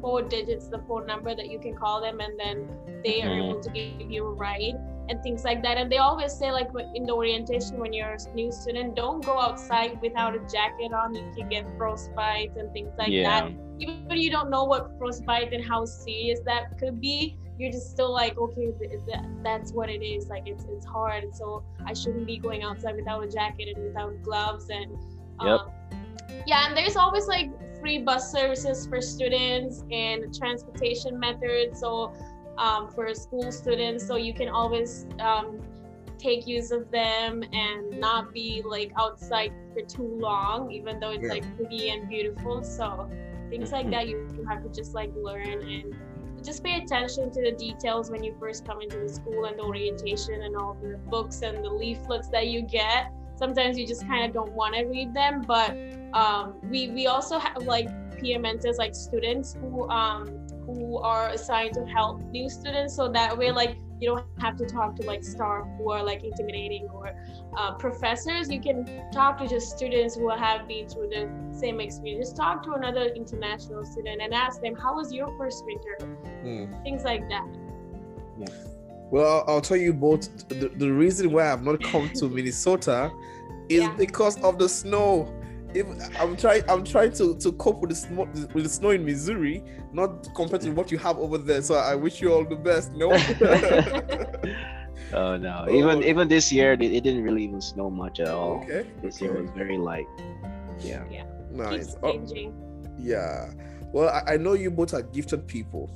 [0.00, 2.68] four digits the phone number that you can call them and then
[3.02, 3.44] they are Mhm.
[3.48, 4.76] able to give you a ride
[5.08, 8.34] and things like that and they always say like in the orientation when you're a
[8.34, 12.92] new student don't go outside without a jacket on you can get frostbite and things
[12.98, 13.40] like yeah.
[13.40, 17.90] that even you don't know what frostbite and how serious that could be, you're just
[17.90, 20.28] still like, okay, th- th- that's what it is.
[20.28, 24.22] Like it's it's hard, so I shouldn't be going outside without a jacket and without
[24.22, 24.90] gloves and.
[25.42, 25.60] Yep.
[25.60, 25.70] Um,
[26.46, 31.80] yeah, and there's always like free bus services for students and transportation methods.
[31.80, 32.12] So
[32.58, 35.60] um, for school students, so you can always um,
[36.18, 41.24] take use of them and not be like outside for too long, even though it's
[41.24, 41.34] Yeah.
[41.34, 42.62] like pretty and beautiful.
[42.62, 43.10] So
[43.54, 45.94] things like that you, have to just like learn and
[46.44, 49.62] just pay attention to the details when you first come into the school and the
[49.62, 53.12] orientation and all the books and the leaflets that you get.
[53.36, 55.70] Sometimes you just kind of don't want to read them but
[56.14, 57.88] um, we we also have like
[58.18, 60.26] PMNs like students who um,
[60.66, 64.64] who are assigned to help new students so that way like you don't have to
[64.66, 67.14] talk to like staff who are like intimidating or
[67.56, 72.28] uh, professors you can talk to just students who have been through the same experience
[72.28, 75.96] just talk to another international student and ask them how was your first winter
[76.42, 76.64] Hmm.
[76.82, 77.46] things like that
[79.10, 80.48] Well, I'll, I'll tell you both.
[80.48, 83.12] The, the reason why I've not come to Minnesota
[83.68, 83.94] is Yeah.
[83.96, 85.32] because of the snow.
[85.74, 85.86] If
[86.20, 89.62] I'm trying, I'm trying to, to cope with the snow with the snow in Missouri,
[89.92, 91.62] not compared to what you have over there.
[91.62, 92.92] So I wish you all the best.
[92.92, 93.12] No.
[95.12, 95.64] oh no!
[95.66, 95.74] Oh.
[95.74, 98.62] Even even this year, it, it didn't really even snow much at all.
[98.62, 98.88] okay.
[99.02, 100.06] This year was very light.
[100.80, 101.04] Yeah.
[101.10, 101.24] Yeah.
[101.50, 101.96] Nice.
[102.02, 102.24] Oh,
[102.98, 103.52] yeah.
[103.92, 105.90] Well, I, I know you both are gifted people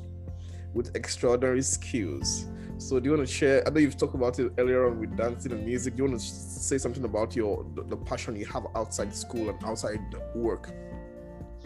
[0.73, 2.47] with extraordinary skills.
[2.79, 3.67] So do you want to share?
[3.67, 5.97] I know you've talked about it earlier on with dancing and music.
[5.97, 9.51] Do you want to say something about your the, the passion you have outside school
[9.51, 10.01] and outside
[10.35, 10.71] work?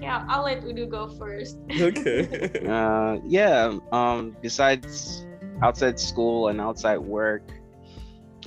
[0.00, 2.26] yeah i'll let udu go first Okay.
[2.68, 3.78] Uh, yeah.
[3.92, 5.26] Um, besides
[5.62, 7.42] outside school and outside work,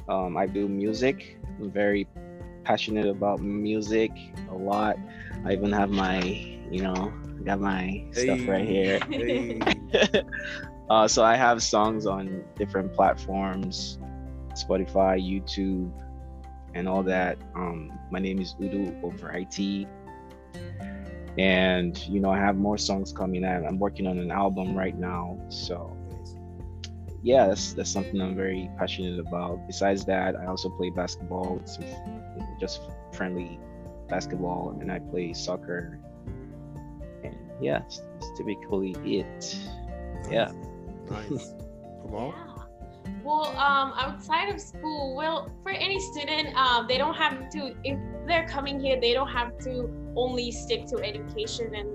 [0.10, 1.38] um, I do music.
[1.60, 2.08] I'm very
[2.63, 4.12] passionate about music
[4.49, 4.97] a lot.
[5.45, 6.19] I even have my,
[6.71, 8.99] you know, got my stuff right here.
[9.10, 9.62] Hey.
[10.89, 13.98] Uh, so I have songs on different platforms,
[14.54, 15.91] Spotify, YouTube,
[16.76, 17.38] and all that.
[17.56, 19.88] Um, my name is Udu over IT,
[21.39, 23.65] and you know I have more songs coming out.
[23.65, 25.98] I'm working on an album right now, so
[27.24, 29.65] yeah, that's that's something I'm very passionate about.
[29.65, 31.86] Besides that, I also play basketball, some,
[32.60, 33.60] just friendly
[34.08, 36.00] basketball, and I play soccer.
[37.24, 39.58] And yeah, that's typically it.
[40.30, 40.52] Yeah.
[41.10, 41.54] Nice.
[42.02, 42.34] Come on.
[42.34, 43.12] Yeah.
[43.24, 47.76] Well, um, outside of school, well, for any student, um, they don't have to.
[47.84, 51.89] If they're coming here, they don't have to only stick to education and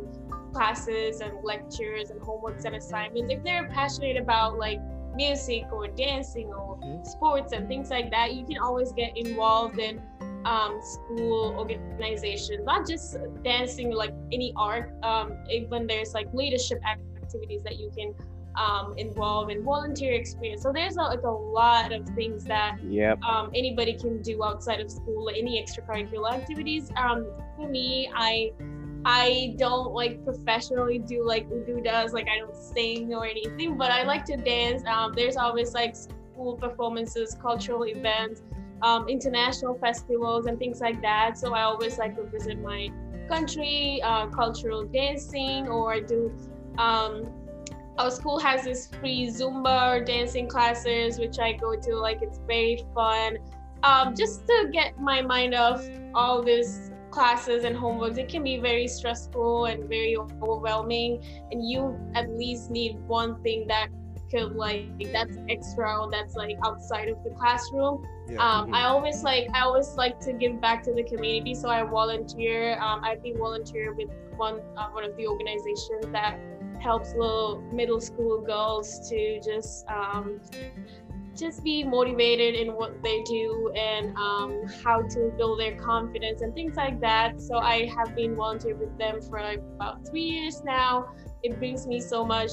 [0.53, 3.33] classes and lectures and homeworks and assignments.
[3.33, 4.81] If they're passionate about like
[5.15, 7.07] music or dancing or Mhm.
[7.07, 10.01] sports and things like that, you can always get involved in
[10.45, 14.93] um, school organizations, not just dancing, like any art.
[15.03, 18.15] Um, even there's like leadership activities that you can
[18.61, 20.63] um, involve in volunteer experience.
[20.63, 23.23] So there's a, like a lot of things that Yep.
[23.23, 26.91] um, anybody can do outside of school, any extracurricular activities.
[26.97, 28.53] Um, for me, I
[29.05, 33.91] I don't like professionally do like Udu does, like I don't sing or anything, but
[33.91, 34.85] I like to dance.
[34.87, 38.43] Um, there's always like school performances, cultural events,
[38.83, 41.39] um, international festivals, and things like that.
[41.39, 42.91] So I always like represent my
[43.27, 46.31] country, uh, cultural dancing, or do.
[46.79, 47.40] Um,
[48.01, 51.97] our school has this free Zumba or dancing classes, which I go to.
[51.97, 53.39] Like it's very fun.
[53.83, 58.59] Um, just to get my mind off all these classes and homeworks, it can be
[58.59, 61.23] very stressful and very overwhelming.
[61.51, 63.89] And you at least need one thing that
[64.31, 68.07] could like that's extra, or that's like outside of the classroom.
[68.29, 68.37] Yeah.
[68.37, 71.83] Um, I always like I always like to give back to the community, so I
[71.83, 72.79] volunteer.
[72.81, 76.39] Um, I've been volunteer with one uh, one of the organizations that
[76.81, 80.41] helps little middle school girls to just um,
[81.37, 86.55] just be motivated in what they do and um, how to build their confidence and
[86.55, 87.41] things like that.
[87.41, 91.13] So I have been volunteering with them for like about three years now.
[91.43, 92.51] It brings me so much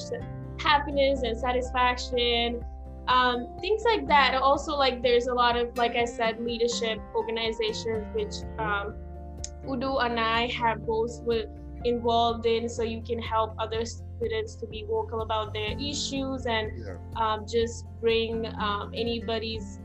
[0.58, 2.64] happiness and satisfaction.
[3.08, 4.34] Um, things like that.
[4.34, 8.94] Also, like there's a lot of, like I said, leadership organizations which um,
[9.66, 11.20] Udu and I have both
[11.84, 16.72] involved in, so you can help others students to be vocal about their issues and
[16.76, 16.96] yeah.
[17.16, 19.80] um, just bring um, anybody's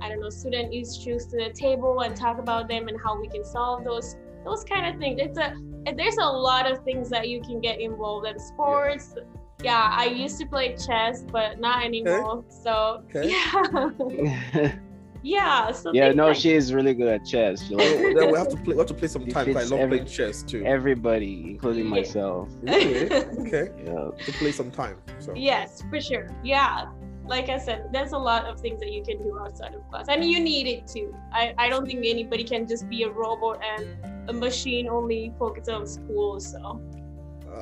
[0.00, 3.28] I don't know student issues to the table and talk about them and how we
[3.28, 5.20] can solve those those kind of things.
[5.22, 5.54] It's a
[5.96, 9.14] there's a lot of things that you can get involved in sports.
[9.16, 9.22] Yeah.
[9.64, 12.38] yeah I used to play chess, but not anymore.
[12.38, 12.46] Okay.
[12.64, 13.30] So okay.
[13.30, 14.72] yeah.
[15.22, 15.70] Yeah.
[15.72, 17.66] So yeah, no, like, she is really good at chess.
[17.66, 18.74] She like, then we have to play.
[18.74, 19.56] We have to play some time.
[19.56, 20.64] I love every, playing chess too.
[20.64, 21.90] Everybody, including yeah.
[21.90, 22.48] myself.
[22.62, 23.12] Really?
[23.46, 23.70] okay.
[23.84, 24.10] Yeah.
[24.26, 24.96] To play some time.
[25.20, 25.32] So.
[25.34, 26.28] Yes, for sure.
[26.42, 26.86] Yeah.
[27.26, 30.06] Like I said, there's a lot of things that you can do outside of class,
[30.08, 31.14] and you need it too.
[31.32, 35.68] I, I don't think anybody can just be a robot and a machine only focus
[35.68, 36.40] on school.
[36.40, 36.80] So.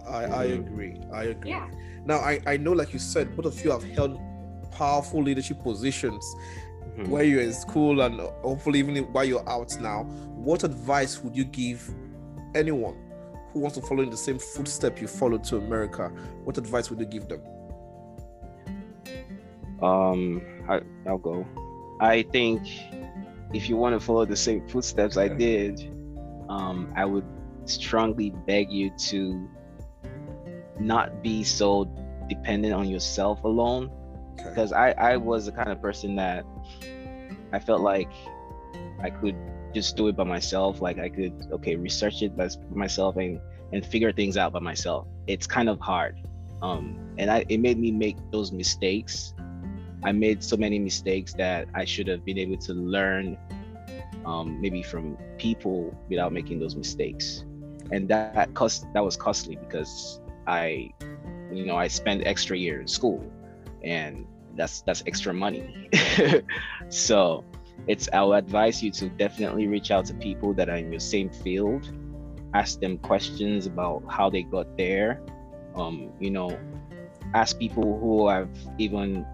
[0.08, 0.66] I I mm-hmm.
[0.66, 1.00] agree.
[1.12, 1.50] I agree.
[1.50, 1.68] Yeah.
[2.06, 4.18] Now I I know, like you said, both of you have held
[4.70, 6.24] powerful leadership positions
[7.00, 7.10] mm-hmm.
[7.10, 11.44] where you're in school and hopefully even while you're out now, what advice would you
[11.44, 11.88] give
[12.54, 12.96] anyone
[13.52, 16.08] who wants to follow in the same footstep you followed to America?
[16.44, 17.42] What advice would you give them?
[19.82, 21.46] Um, I, I'll go.
[22.00, 22.62] I think
[23.52, 25.80] if you want to follow the same footsteps I did,
[26.48, 27.24] um, I would
[27.64, 29.48] strongly beg you to
[30.78, 31.84] not be so
[32.28, 33.90] dependent on yourself alone.
[34.36, 36.44] Because I, I was the kind of person that
[37.52, 38.10] I felt like
[39.02, 39.36] I could
[39.74, 40.80] just do it by myself.
[40.80, 43.40] Like I could, okay, research it by myself and
[43.72, 45.06] and figure things out by myself.
[45.26, 46.20] It's kind of hard,
[46.62, 49.34] um, and I it made me make those mistakes.
[50.02, 53.36] I made so many mistakes that I should have been able to learn,
[54.24, 57.44] um, maybe from people without making those mistakes,
[57.92, 60.90] and that, cost that was costly because I,
[61.52, 63.22] you know, I spent extra year in school,
[63.84, 64.26] and
[64.56, 65.88] that's that's extra money.
[66.88, 67.44] So
[67.86, 71.00] it's i would advise you to definitely reach out to people that are in your
[71.00, 71.90] same field.
[72.52, 75.22] Ask them questions about how they got there.
[75.74, 76.58] Um you know
[77.34, 79.24] ask people who have even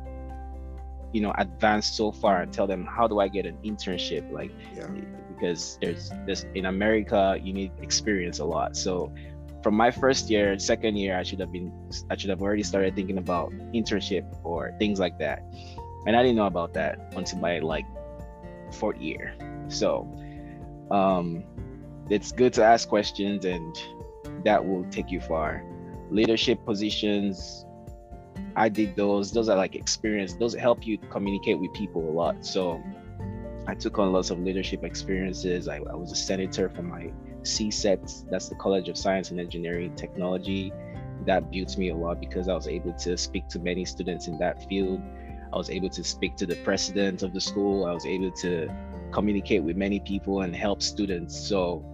[1.12, 4.30] you know advanced so far and tell them how do i get an internship?
[4.30, 4.86] Like yeah.
[5.34, 8.76] because there's this in america you need experience a lot.
[8.76, 9.12] So
[9.62, 11.72] from my first year, second year, I should have been,
[12.10, 15.42] I should have already started thinking about internship or things like that.
[16.06, 17.86] And I didn't know about that until my like
[18.72, 19.34] fourth year.
[19.68, 20.06] So,
[20.90, 21.44] um,
[22.08, 23.76] it's good to ask questions and
[24.44, 25.64] that will take you far.
[26.10, 27.66] Leadership positions,
[28.54, 29.32] I did those.
[29.32, 30.34] Those are like experience.
[30.34, 32.46] Those help you communicate with people a lot.
[32.46, 32.80] So
[33.66, 35.66] I took on lots of leadership experiences.
[35.68, 37.10] I, I was a senator for my
[37.46, 40.72] CSET, that's the College of Science and Engineering Technology.
[41.24, 44.38] That built me a lot because I was able to speak to many students in
[44.38, 45.00] that field.
[45.52, 47.86] I was able to speak to the president of the school.
[47.86, 48.68] I was able to
[49.12, 51.38] communicate with many people and help students.
[51.38, 51.84] So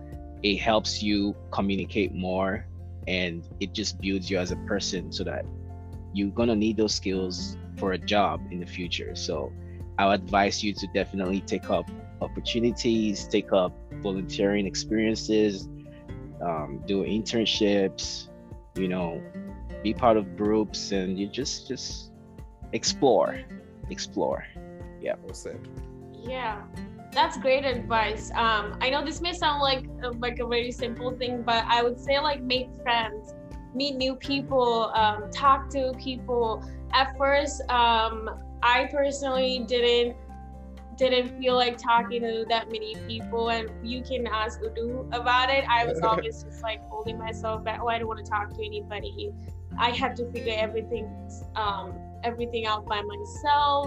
[0.43, 2.67] it helps you communicate more
[3.07, 5.45] and it just builds you as a person so that
[6.13, 9.15] you're going to need those skills for a job in the future.
[9.15, 9.53] So
[9.99, 11.89] I would advise you to definitely take up
[12.23, 15.69] opportunities, take up volunteering experiences,
[16.43, 18.29] um, do internships,
[18.75, 19.23] you know,
[19.83, 22.11] be part of groups, and you just just
[22.73, 23.41] explore,
[23.91, 24.45] explore.
[25.01, 25.15] Yeah.
[25.23, 25.61] Well said.
[26.15, 26.63] Yeah,
[27.13, 28.31] that's great advice.
[28.35, 31.83] Um, I know this may sound like uh, like a very simple thing, but I
[31.83, 33.35] would say like make friends,
[33.75, 36.65] meet new people, um, talk to people.
[36.93, 38.31] At first, um,
[38.63, 40.17] I personally didn't
[40.97, 45.65] didn't feel like talking to that many people and you can ask Udu about it.
[45.69, 47.81] I was always just like holding myself back.
[47.83, 49.31] Oh, I don't want to talk to anybody.
[49.79, 51.11] I had to figure everything
[51.57, 53.87] um, everything out by myself.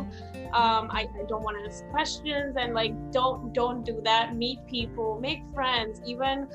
[0.53, 4.35] Um, I, I don't want to ask questions and like don't don't do that.
[4.35, 6.47] Meet people, make friends, even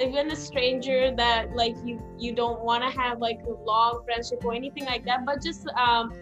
[0.00, 4.44] even a stranger that like you you don't want to have like a long friendship
[4.44, 6.12] or anything like that, but just um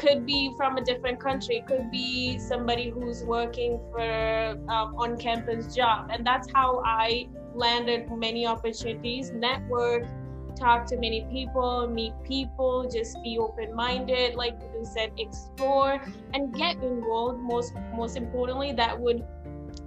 [0.00, 5.74] could be from a different country could be somebody who's working for um, on campus
[5.74, 6.10] job.
[6.10, 10.04] And that's how i landed many opportunities network
[10.56, 16.00] talk to many people meet people just be open-minded like you said explore
[16.34, 17.40] and get involved.
[17.40, 19.24] Most most importantly that would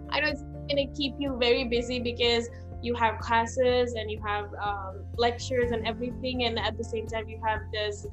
[0.10, 2.50] i know it's gonna keep you very busy because
[2.84, 7.28] you have classes and you have um, lectures and everything and at the same time
[7.30, 8.08] you have this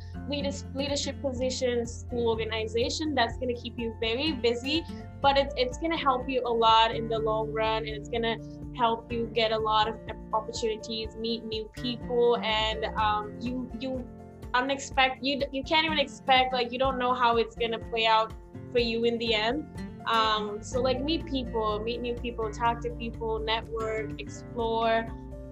[0.75, 4.85] leadership position school organization that's going to keep you very busy
[5.21, 8.09] but it, it's going to help you a lot in the long run and it's
[8.09, 8.39] going to
[8.79, 9.97] help you get a lot of
[10.33, 14.07] opportunities meet new people and um, you you
[14.55, 18.07] unexpected you you can't even expect like you don't know how it's going to play
[18.07, 18.33] out
[18.73, 19.65] for you in the end
[20.11, 25.07] um, so like meet people, meet new people, talk to people, network, explore,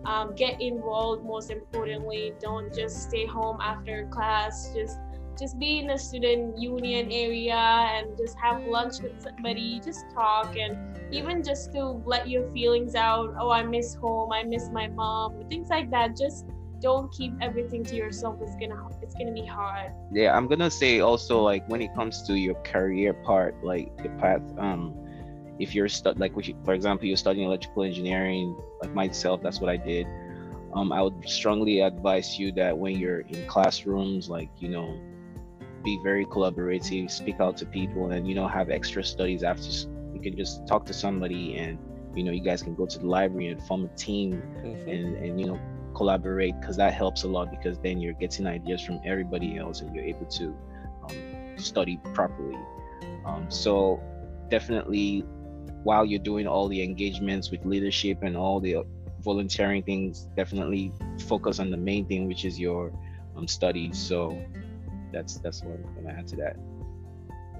[0.04, 1.24] um, get involved.
[1.24, 4.72] Most importantly, don't just stay home after class.
[4.74, 4.98] Just
[5.38, 9.80] just be in the student union area and just have lunch with somebody.
[9.84, 10.76] Just talk and
[11.14, 13.34] even just to let your feelings out.
[13.38, 14.32] Oh, I miss home.
[14.32, 15.44] I miss my mom.
[15.48, 16.16] Things like that.
[16.16, 16.46] Just
[16.80, 21.00] don't keep everything to yourself it's gonna it's gonna be hard yeah i'm gonna say
[21.00, 24.94] also like when it comes to your career part like the path um
[25.58, 26.32] if you're stu- like
[26.64, 30.06] for example you're studying electrical engineering like myself that's what i did
[30.74, 34.98] um i would strongly advise you that when you're in classrooms like you know
[35.84, 39.68] be very collaborative speak out to people and you know have extra studies after
[40.14, 41.78] you can just talk to somebody and
[42.14, 44.88] you know you guys can go to the library and form a team mm-hmm.
[44.88, 45.58] and and you know
[45.94, 49.94] collaborate because that helps a lot because then you're getting ideas from everybody else and
[49.94, 50.56] you're able to
[51.04, 52.58] um, study properly.
[53.24, 54.00] Um, so
[54.48, 55.20] definitely,
[55.82, 58.84] while you're doing all the engagements with leadership and all the
[59.20, 60.92] volunteering things, definitely
[61.26, 62.92] focus on the main thing, which is your
[63.36, 63.98] um, studies.
[63.98, 64.40] So
[65.12, 66.56] that's that's what I'm gonna add to that.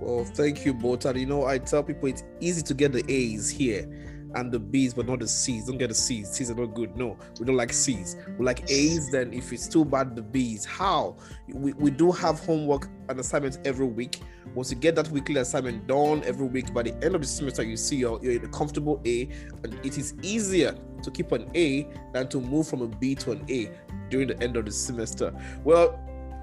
[0.01, 1.05] Well, thank you both.
[1.05, 3.89] And you know, I tell people it's easy to get the A's here
[4.35, 5.67] and the B's, but not the C's.
[5.67, 6.31] Don't get the C's.
[6.31, 6.97] C's are not good.
[6.97, 8.17] No, we don't like C's.
[8.39, 9.11] We like A's.
[9.11, 10.65] Then if it's too bad, the B's.
[10.65, 11.17] How?
[11.49, 14.21] We, we do have homework and assignments every week.
[14.55, 17.63] Once you get that weekly assignment done every week, by the end of the semester,
[17.63, 19.29] you see you're, you're in a comfortable A,
[19.63, 23.33] and it is easier to keep an A than to move from a B to
[23.33, 23.71] an A
[24.11, 25.33] during the end of the semester.
[25.65, 25.99] Well,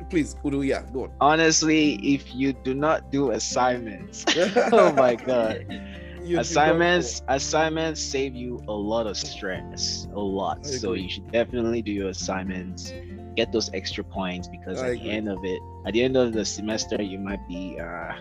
[0.09, 4.23] please Udu yeah go on honestly if you do not do assignments
[4.71, 5.65] oh my god
[6.34, 11.91] assignments assignments save you a lot of stress a lot so you should definitely do
[11.91, 12.93] your assignments
[13.36, 15.03] get those extra points because I at agree.
[15.03, 18.13] the end of it at the end of the semester you might be uh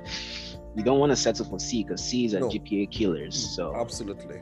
[0.76, 2.48] you don't want to settle for c because c's are no.
[2.48, 4.40] gpa killers mm, so absolutely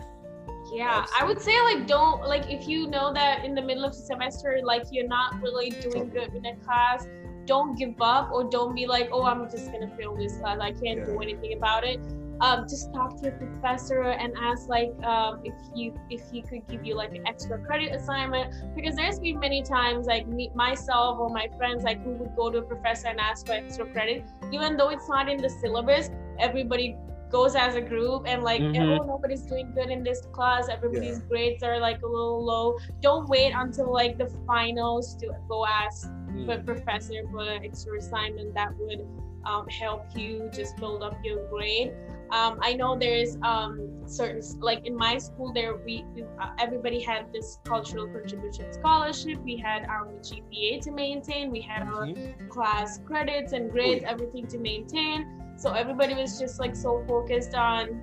[0.73, 1.21] yeah absolutely.
[1.21, 3.99] i would say like don't like if you know that in the middle of the
[3.99, 7.07] semester like you're not really doing good in a class
[7.45, 10.71] don't give up or don't be like oh i'm just gonna fail this class i
[10.73, 11.05] can't yeah.
[11.05, 12.01] do anything about it
[12.41, 16.67] um, just talk to your professor and ask like um, if you if he could
[16.69, 21.19] give you like an extra credit assignment because there's been many times like me myself
[21.19, 24.25] or my friends like who would go to a professor and ask for extra credit
[24.53, 26.97] even though it's not in the syllabus everybody
[27.31, 29.01] goes as a group and like mm-hmm.
[29.01, 31.29] oh nobody's doing good in this class everybody's yeah.
[31.29, 36.09] grades are like a little low don't wait until like the finals to go ask
[36.09, 36.45] mm.
[36.45, 39.07] for a professor for an extra assignment that would
[39.45, 41.93] um, help you just build up your grade
[42.33, 46.99] um, I know there's um, certain like in my school there we, we uh, everybody
[46.99, 49.39] had this cultural contribution scholarship.
[49.45, 51.51] We had our GPA to maintain.
[51.51, 52.49] We had our mm-hmm.
[52.49, 54.13] class credits and grades, oh, yeah.
[54.13, 55.55] everything to maintain.
[55.59, 58.03] So everybody was just like so focused on,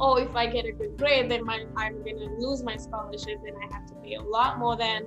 [0.00, 3.56] oh, if I get a good grade, then my, I'm gonna lose my scholarship, and
[3.56, 5.06] I have to pay a lot more than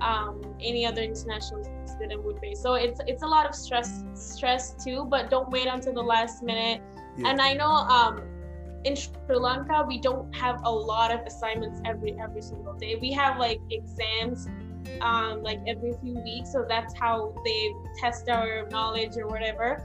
[0.00, 2.54] um, any other international student would pay.
[2.54, 5.04] So it's it's a lot of stress stress too.
[5.04, 6.80] But don't wait until the last minute
[7.16, 7.28] yeah.
[7.28, 8.20] And I know um,
[8.84, 12.96] in Sri Lanka we don't have a lot of assignments every every single day.
[13.00, 14.48] We have like exams
[15.00, 19.84] um, like every few weeks, so that's how they test our knowledge or whatever.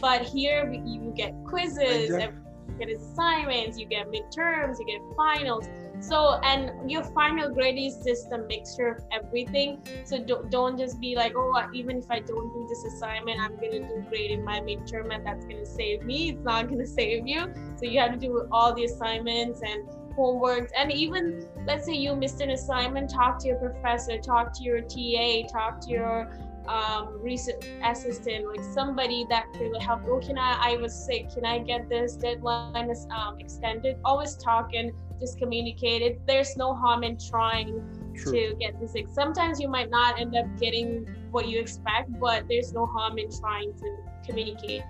[0.00, 2.32] But here you get quizzes, you
[2.78, 5.66] get assignments, you get midterms, you get finals.
[6.00, 9.80] So, and your final grade is just a mixture of everything.
[10.04, 13.58] So don't, don't just be like, oh, even if I don't do this assignment, I'm
[13.58, 16.30] to do great in my midterm and that's to save me.
[16.30, 17.52] It's not to save you.
[17.76, 22.14] So you have to do all the assignments and homeworks And even let's say you
[22.14, 26.30] missed an assignment, talk to your professor, talk to your TA, talk to your
[26.68, 30.02] um, recent assistant, like somebody that could help.
[30.06, 30.72] Oh, can I?
[30.72, 31.30] I was sick.
[31.32, 33.96] Can I get this deadline is um, extended?
[34.04, 36.20] Always talk and just communicate it.
[36.26, 37.82] There's no harm in trying
[38.14, 38.32] True.
[38.32, 38.94] to get this.
[38.94, 43.18] Like, sometimes you might not end up getting what you expect, but there's no harm
[43.18, 43.96] in trying to
[44.26, 44.82] communicate.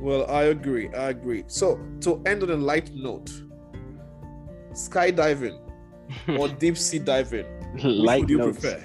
[0.00, 0.92] Well, I agree.
[0.94, 1.44] I agree.
[1.46, 3.30] So to end on a light note,
[4.72, 5.60] skydiving
[6.38, 7.46] or deep sea diving
[7.82, 8.60] light would you notes.
[8.60, 8.84] prefer?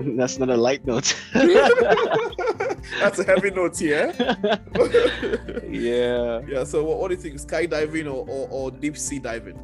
[0.16, 1.16] That's not a light note.
[1.32, 4.12] That's a heavy note here.
[5.68, 6.40] yeah.
[6.46, 6.64] Yeah.
[6.64, 7.36] So, what, what, do you think?
[7.36, 9.58] Skydiving or, or, or deep sea diving?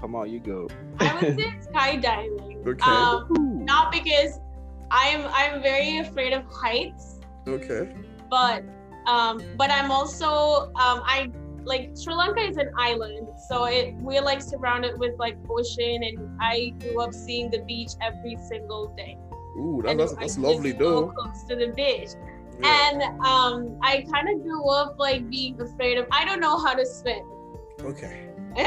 [0.00, 0.68] Come on, you go.
[1.00, 2.66] I would say skydiving.
[2.66, 2.82] Okay.
[2.82, 4.40] Um, not because
[4.90, 7.88] I'm I'm very afraid of heights, Okay.
[8.30, 8.64] but
[9.06, 11.30] um, but I'm also um, I
[11.64, 16.38] like Sri Lanka is an island, so it we're like surrounded with like ocean, and
[16.40, 19.18] I grew up seeing the beach every single day.
[19.56, 21.06] Ooh, And that's, that's live lovely so though.
[21.08, 22.10] Close to the beach.
[22.60, 22.90] Yeah.
[22.92, 26.06] And um, I kind of grew up like being afraid of.
[26.10, 27.24] I don't know how to swim.
[27.80, 28.30] Okay.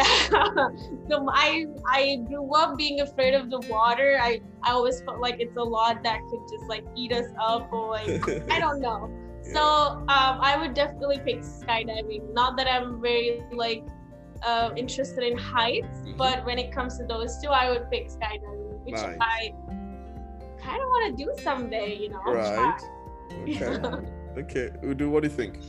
[1.09, 4.17] so I I grew up being afraid of the water.
[4.21, 7.71] I I always felt like it's a lot that could just like eat us up
[7.71, 9.09] or like I don't know.
[9.53, 12.33] So um, I would definitely pick skydiving.
[12.33, 13.83] Not that I'm very like
[14.43, 16.17] uh, interested in heights, Mhm.
[16.17, 19.17] but when it comes to those two, I would pick skydiving, which Nice.
[19.19, 19.53] I
[20.61, 21.95] kind of want to do someday.
[21.95, 22.21] You know.
[22.25, 22.81] Right.
[23.43, 23.57] Okay.
[23.57, 23.99] try.
[24.37, 24.69] Okay.
[24.83, 25.59] Udu, what do you think?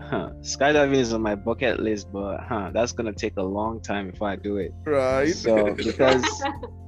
[0.00, 0.30] Huh.
[0.40, 4.22] Skydiving is on my bucket list, but huh, that's gonna take a long time if
[4.22, 4.72] I do it.
[4.86, 5.34] Right.
[5.34, 6.24] So because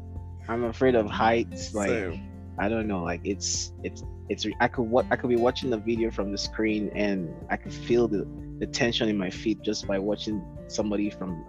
[0.48, 2.30] I'm afraid of heights, like Same.
[2.58, 5.76] I don't know, like it's it's it's I could what I could be watching the
[5.76, 8.26] video from the screen and I could feel the
[8.60, 11.44] the tension in my feet just by watching somebody from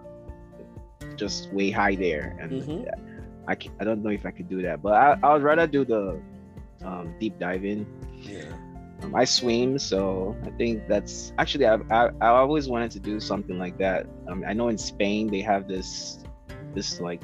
[1.15, 2.85] just way high there, and Mhm.
[3.47, 5.67] I can, I don't know if I could do that, but I I would rather
[5.67, 6.19] do the
[6.83, 7.85] um, deep diving.
[8.21, 8.51] Yeah.
[9.03, 13.19] Um, I swim, so I think that's actually I've, I I always wanted to do
[13.19, 14.07] something like that.
[14.27, 16.23] Um, I know in Spain they have this
[16.73, 17.21] this like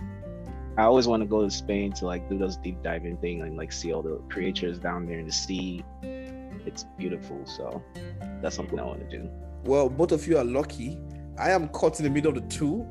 [0.77, 3.57] I always want to go to Spain to like do those deep diving thing and
[3.57, 5.83] like see all the creatures down there in the sea.
[6.03, 7.81] It's beautiful, so
[8.41, 9.29] that's something I want to do.
[9.63, 10.99] Well, both of you are lucky.
[11.39, 12.85] I am caught in the middle of the two.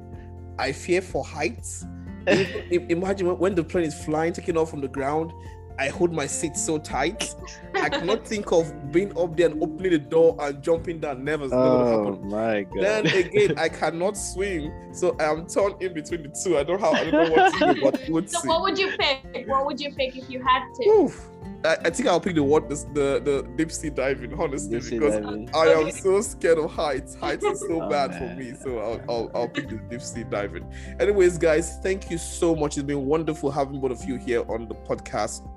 [0.58, 1.84] I fear for heights.
[2.26, 5.32] Im- im- Imagine when the plane is flying, taking off from the ground.
[5.78, 7.34] I hold my seat so tight.
[7.74, 11.24] I cannot think of being up there and opening the door and jumping down.
[11.24, 12.82] Never, never Oh my god!
[12.82, 16.56] Then again, I cannot swim, so I am torn in between the two.
[16.56, 16.92] I don't know how.
[16.92, 18.48] I don't know what to do, but we'll so see.
[18.48, 19.46] what would you pick?
[19.46, 20.88] What would you pick if you had to?
[20.88, 21.28] Oof.
[21.64, 25.14] I, I think I'll pick the what the the, deep sea diving honestly Deep because
[25.14, 25.50] diving.
[25.54, 27.14] I am so scared of heights.
[27.14, 28.54] Heights is so Oh, bad for me.
[28.62, 30.72] So I'll, I'll I'll pick the deep sea diving.
[31.00, 32.76] Anyways, guys, thank you so much.
[32.76, 35.48] It's been wonderful having both of you here on the podcast.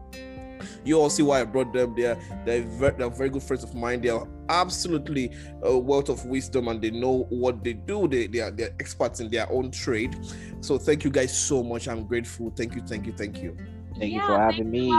[0.84, 2.18] You all see why I brought them there.
[2.46, 4.02] They're very, they're very good friends of mine.
[4.02, 5.32] They are absolutely
[5.62, 8.08] a wealth of wisdom and they know what they do.
[8.08, 10.18] They, they are they're experts in their own trade.
[10.62, 11.88] So thank you guys so much.
[11.88, 12.52] I'm grateful.
[12.56, 13.56] Thank you, thank you, thank you.
[14.00, 14.92] Thank you Yeah, for thank having me.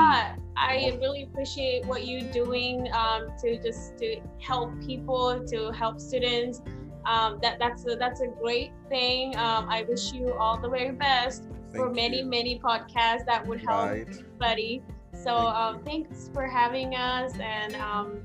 [0.57, 6.61] I really appreciate what you're doing um, to just to help people, to help students.
[7.07, 9.35] Um, that that's a, that's a great thing.
[9.37, 11.45] Um, I wish you all the very best
[11.75, 12.27] for many you.
[12.27, 14.07] many podcasts that would help Right.
[14.09, 14.83] everybody.
[15.15, 18.23] So Thank um, thanks for having us and um,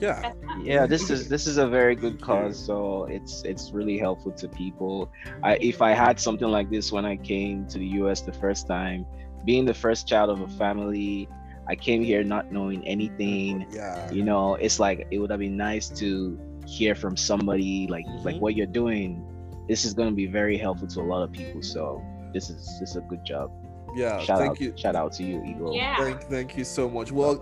[0.00, 0.32] Yeah.
[0.56, 4.48] yeah this is this is a very good cause so it's it's really helpful to
[4.48, 5.10] people
[5.42, 8.66] i if i had something like this when i came to the us the first
[8.66, 9.06] time
[9.44, 11.28] being the first child of a family
[11.68, 14.10] i came here not knowing anything Yeah.
[14.10, 18.36] you know it's like it would have been nice to hear from somebody like like
[18.36, 18.40] Mhm.
[18.40, 19.22] what you're doing
[19.68, 22.56] this is going to be very helpful to a lot of people so this is
[22.80, 23.50] this is a good job
[23.94, 24.20] Yeah.
[24.20, 24.72] shout Thank out you.
[24.76, 25.96] shout out to you eagle Yeah.
[25.96, 27.12] Thank, thank you so much.
[27.12, 27.40] Well,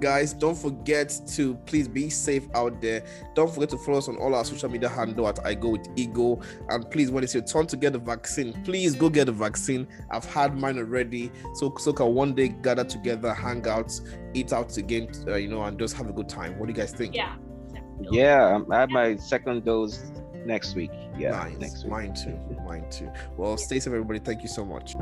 [0.00, 3.04] guys, don't forget to please be safe out there.
[3.34, 5.88] Don't forget to follow us on all our social media handle at I Go with
[5.96, 6.40] Ego.
[6.68, 9.86] And please, when it's your turn to get the vaccine, please go get the vaccine.
[10.10, 13.98] I've had mine already, so so can one day gather together, hang out,
[14.34, 16.58] eat out again, uh, you know, and just have a good time.
[16.58, 17.14] What do you guys think?
[17.14, 17.36] Yeah.
[18.10, 20.10] yeah um, i have my second dose
[20.44, 21.58] next week yeah nice.
[21.58, 22.38] next week Mine too.
[22.66, 23.10] Mine too.
[23.36, 24.18] Well, stay safe, everybody.
[24.18, 24.94] Thank you so much.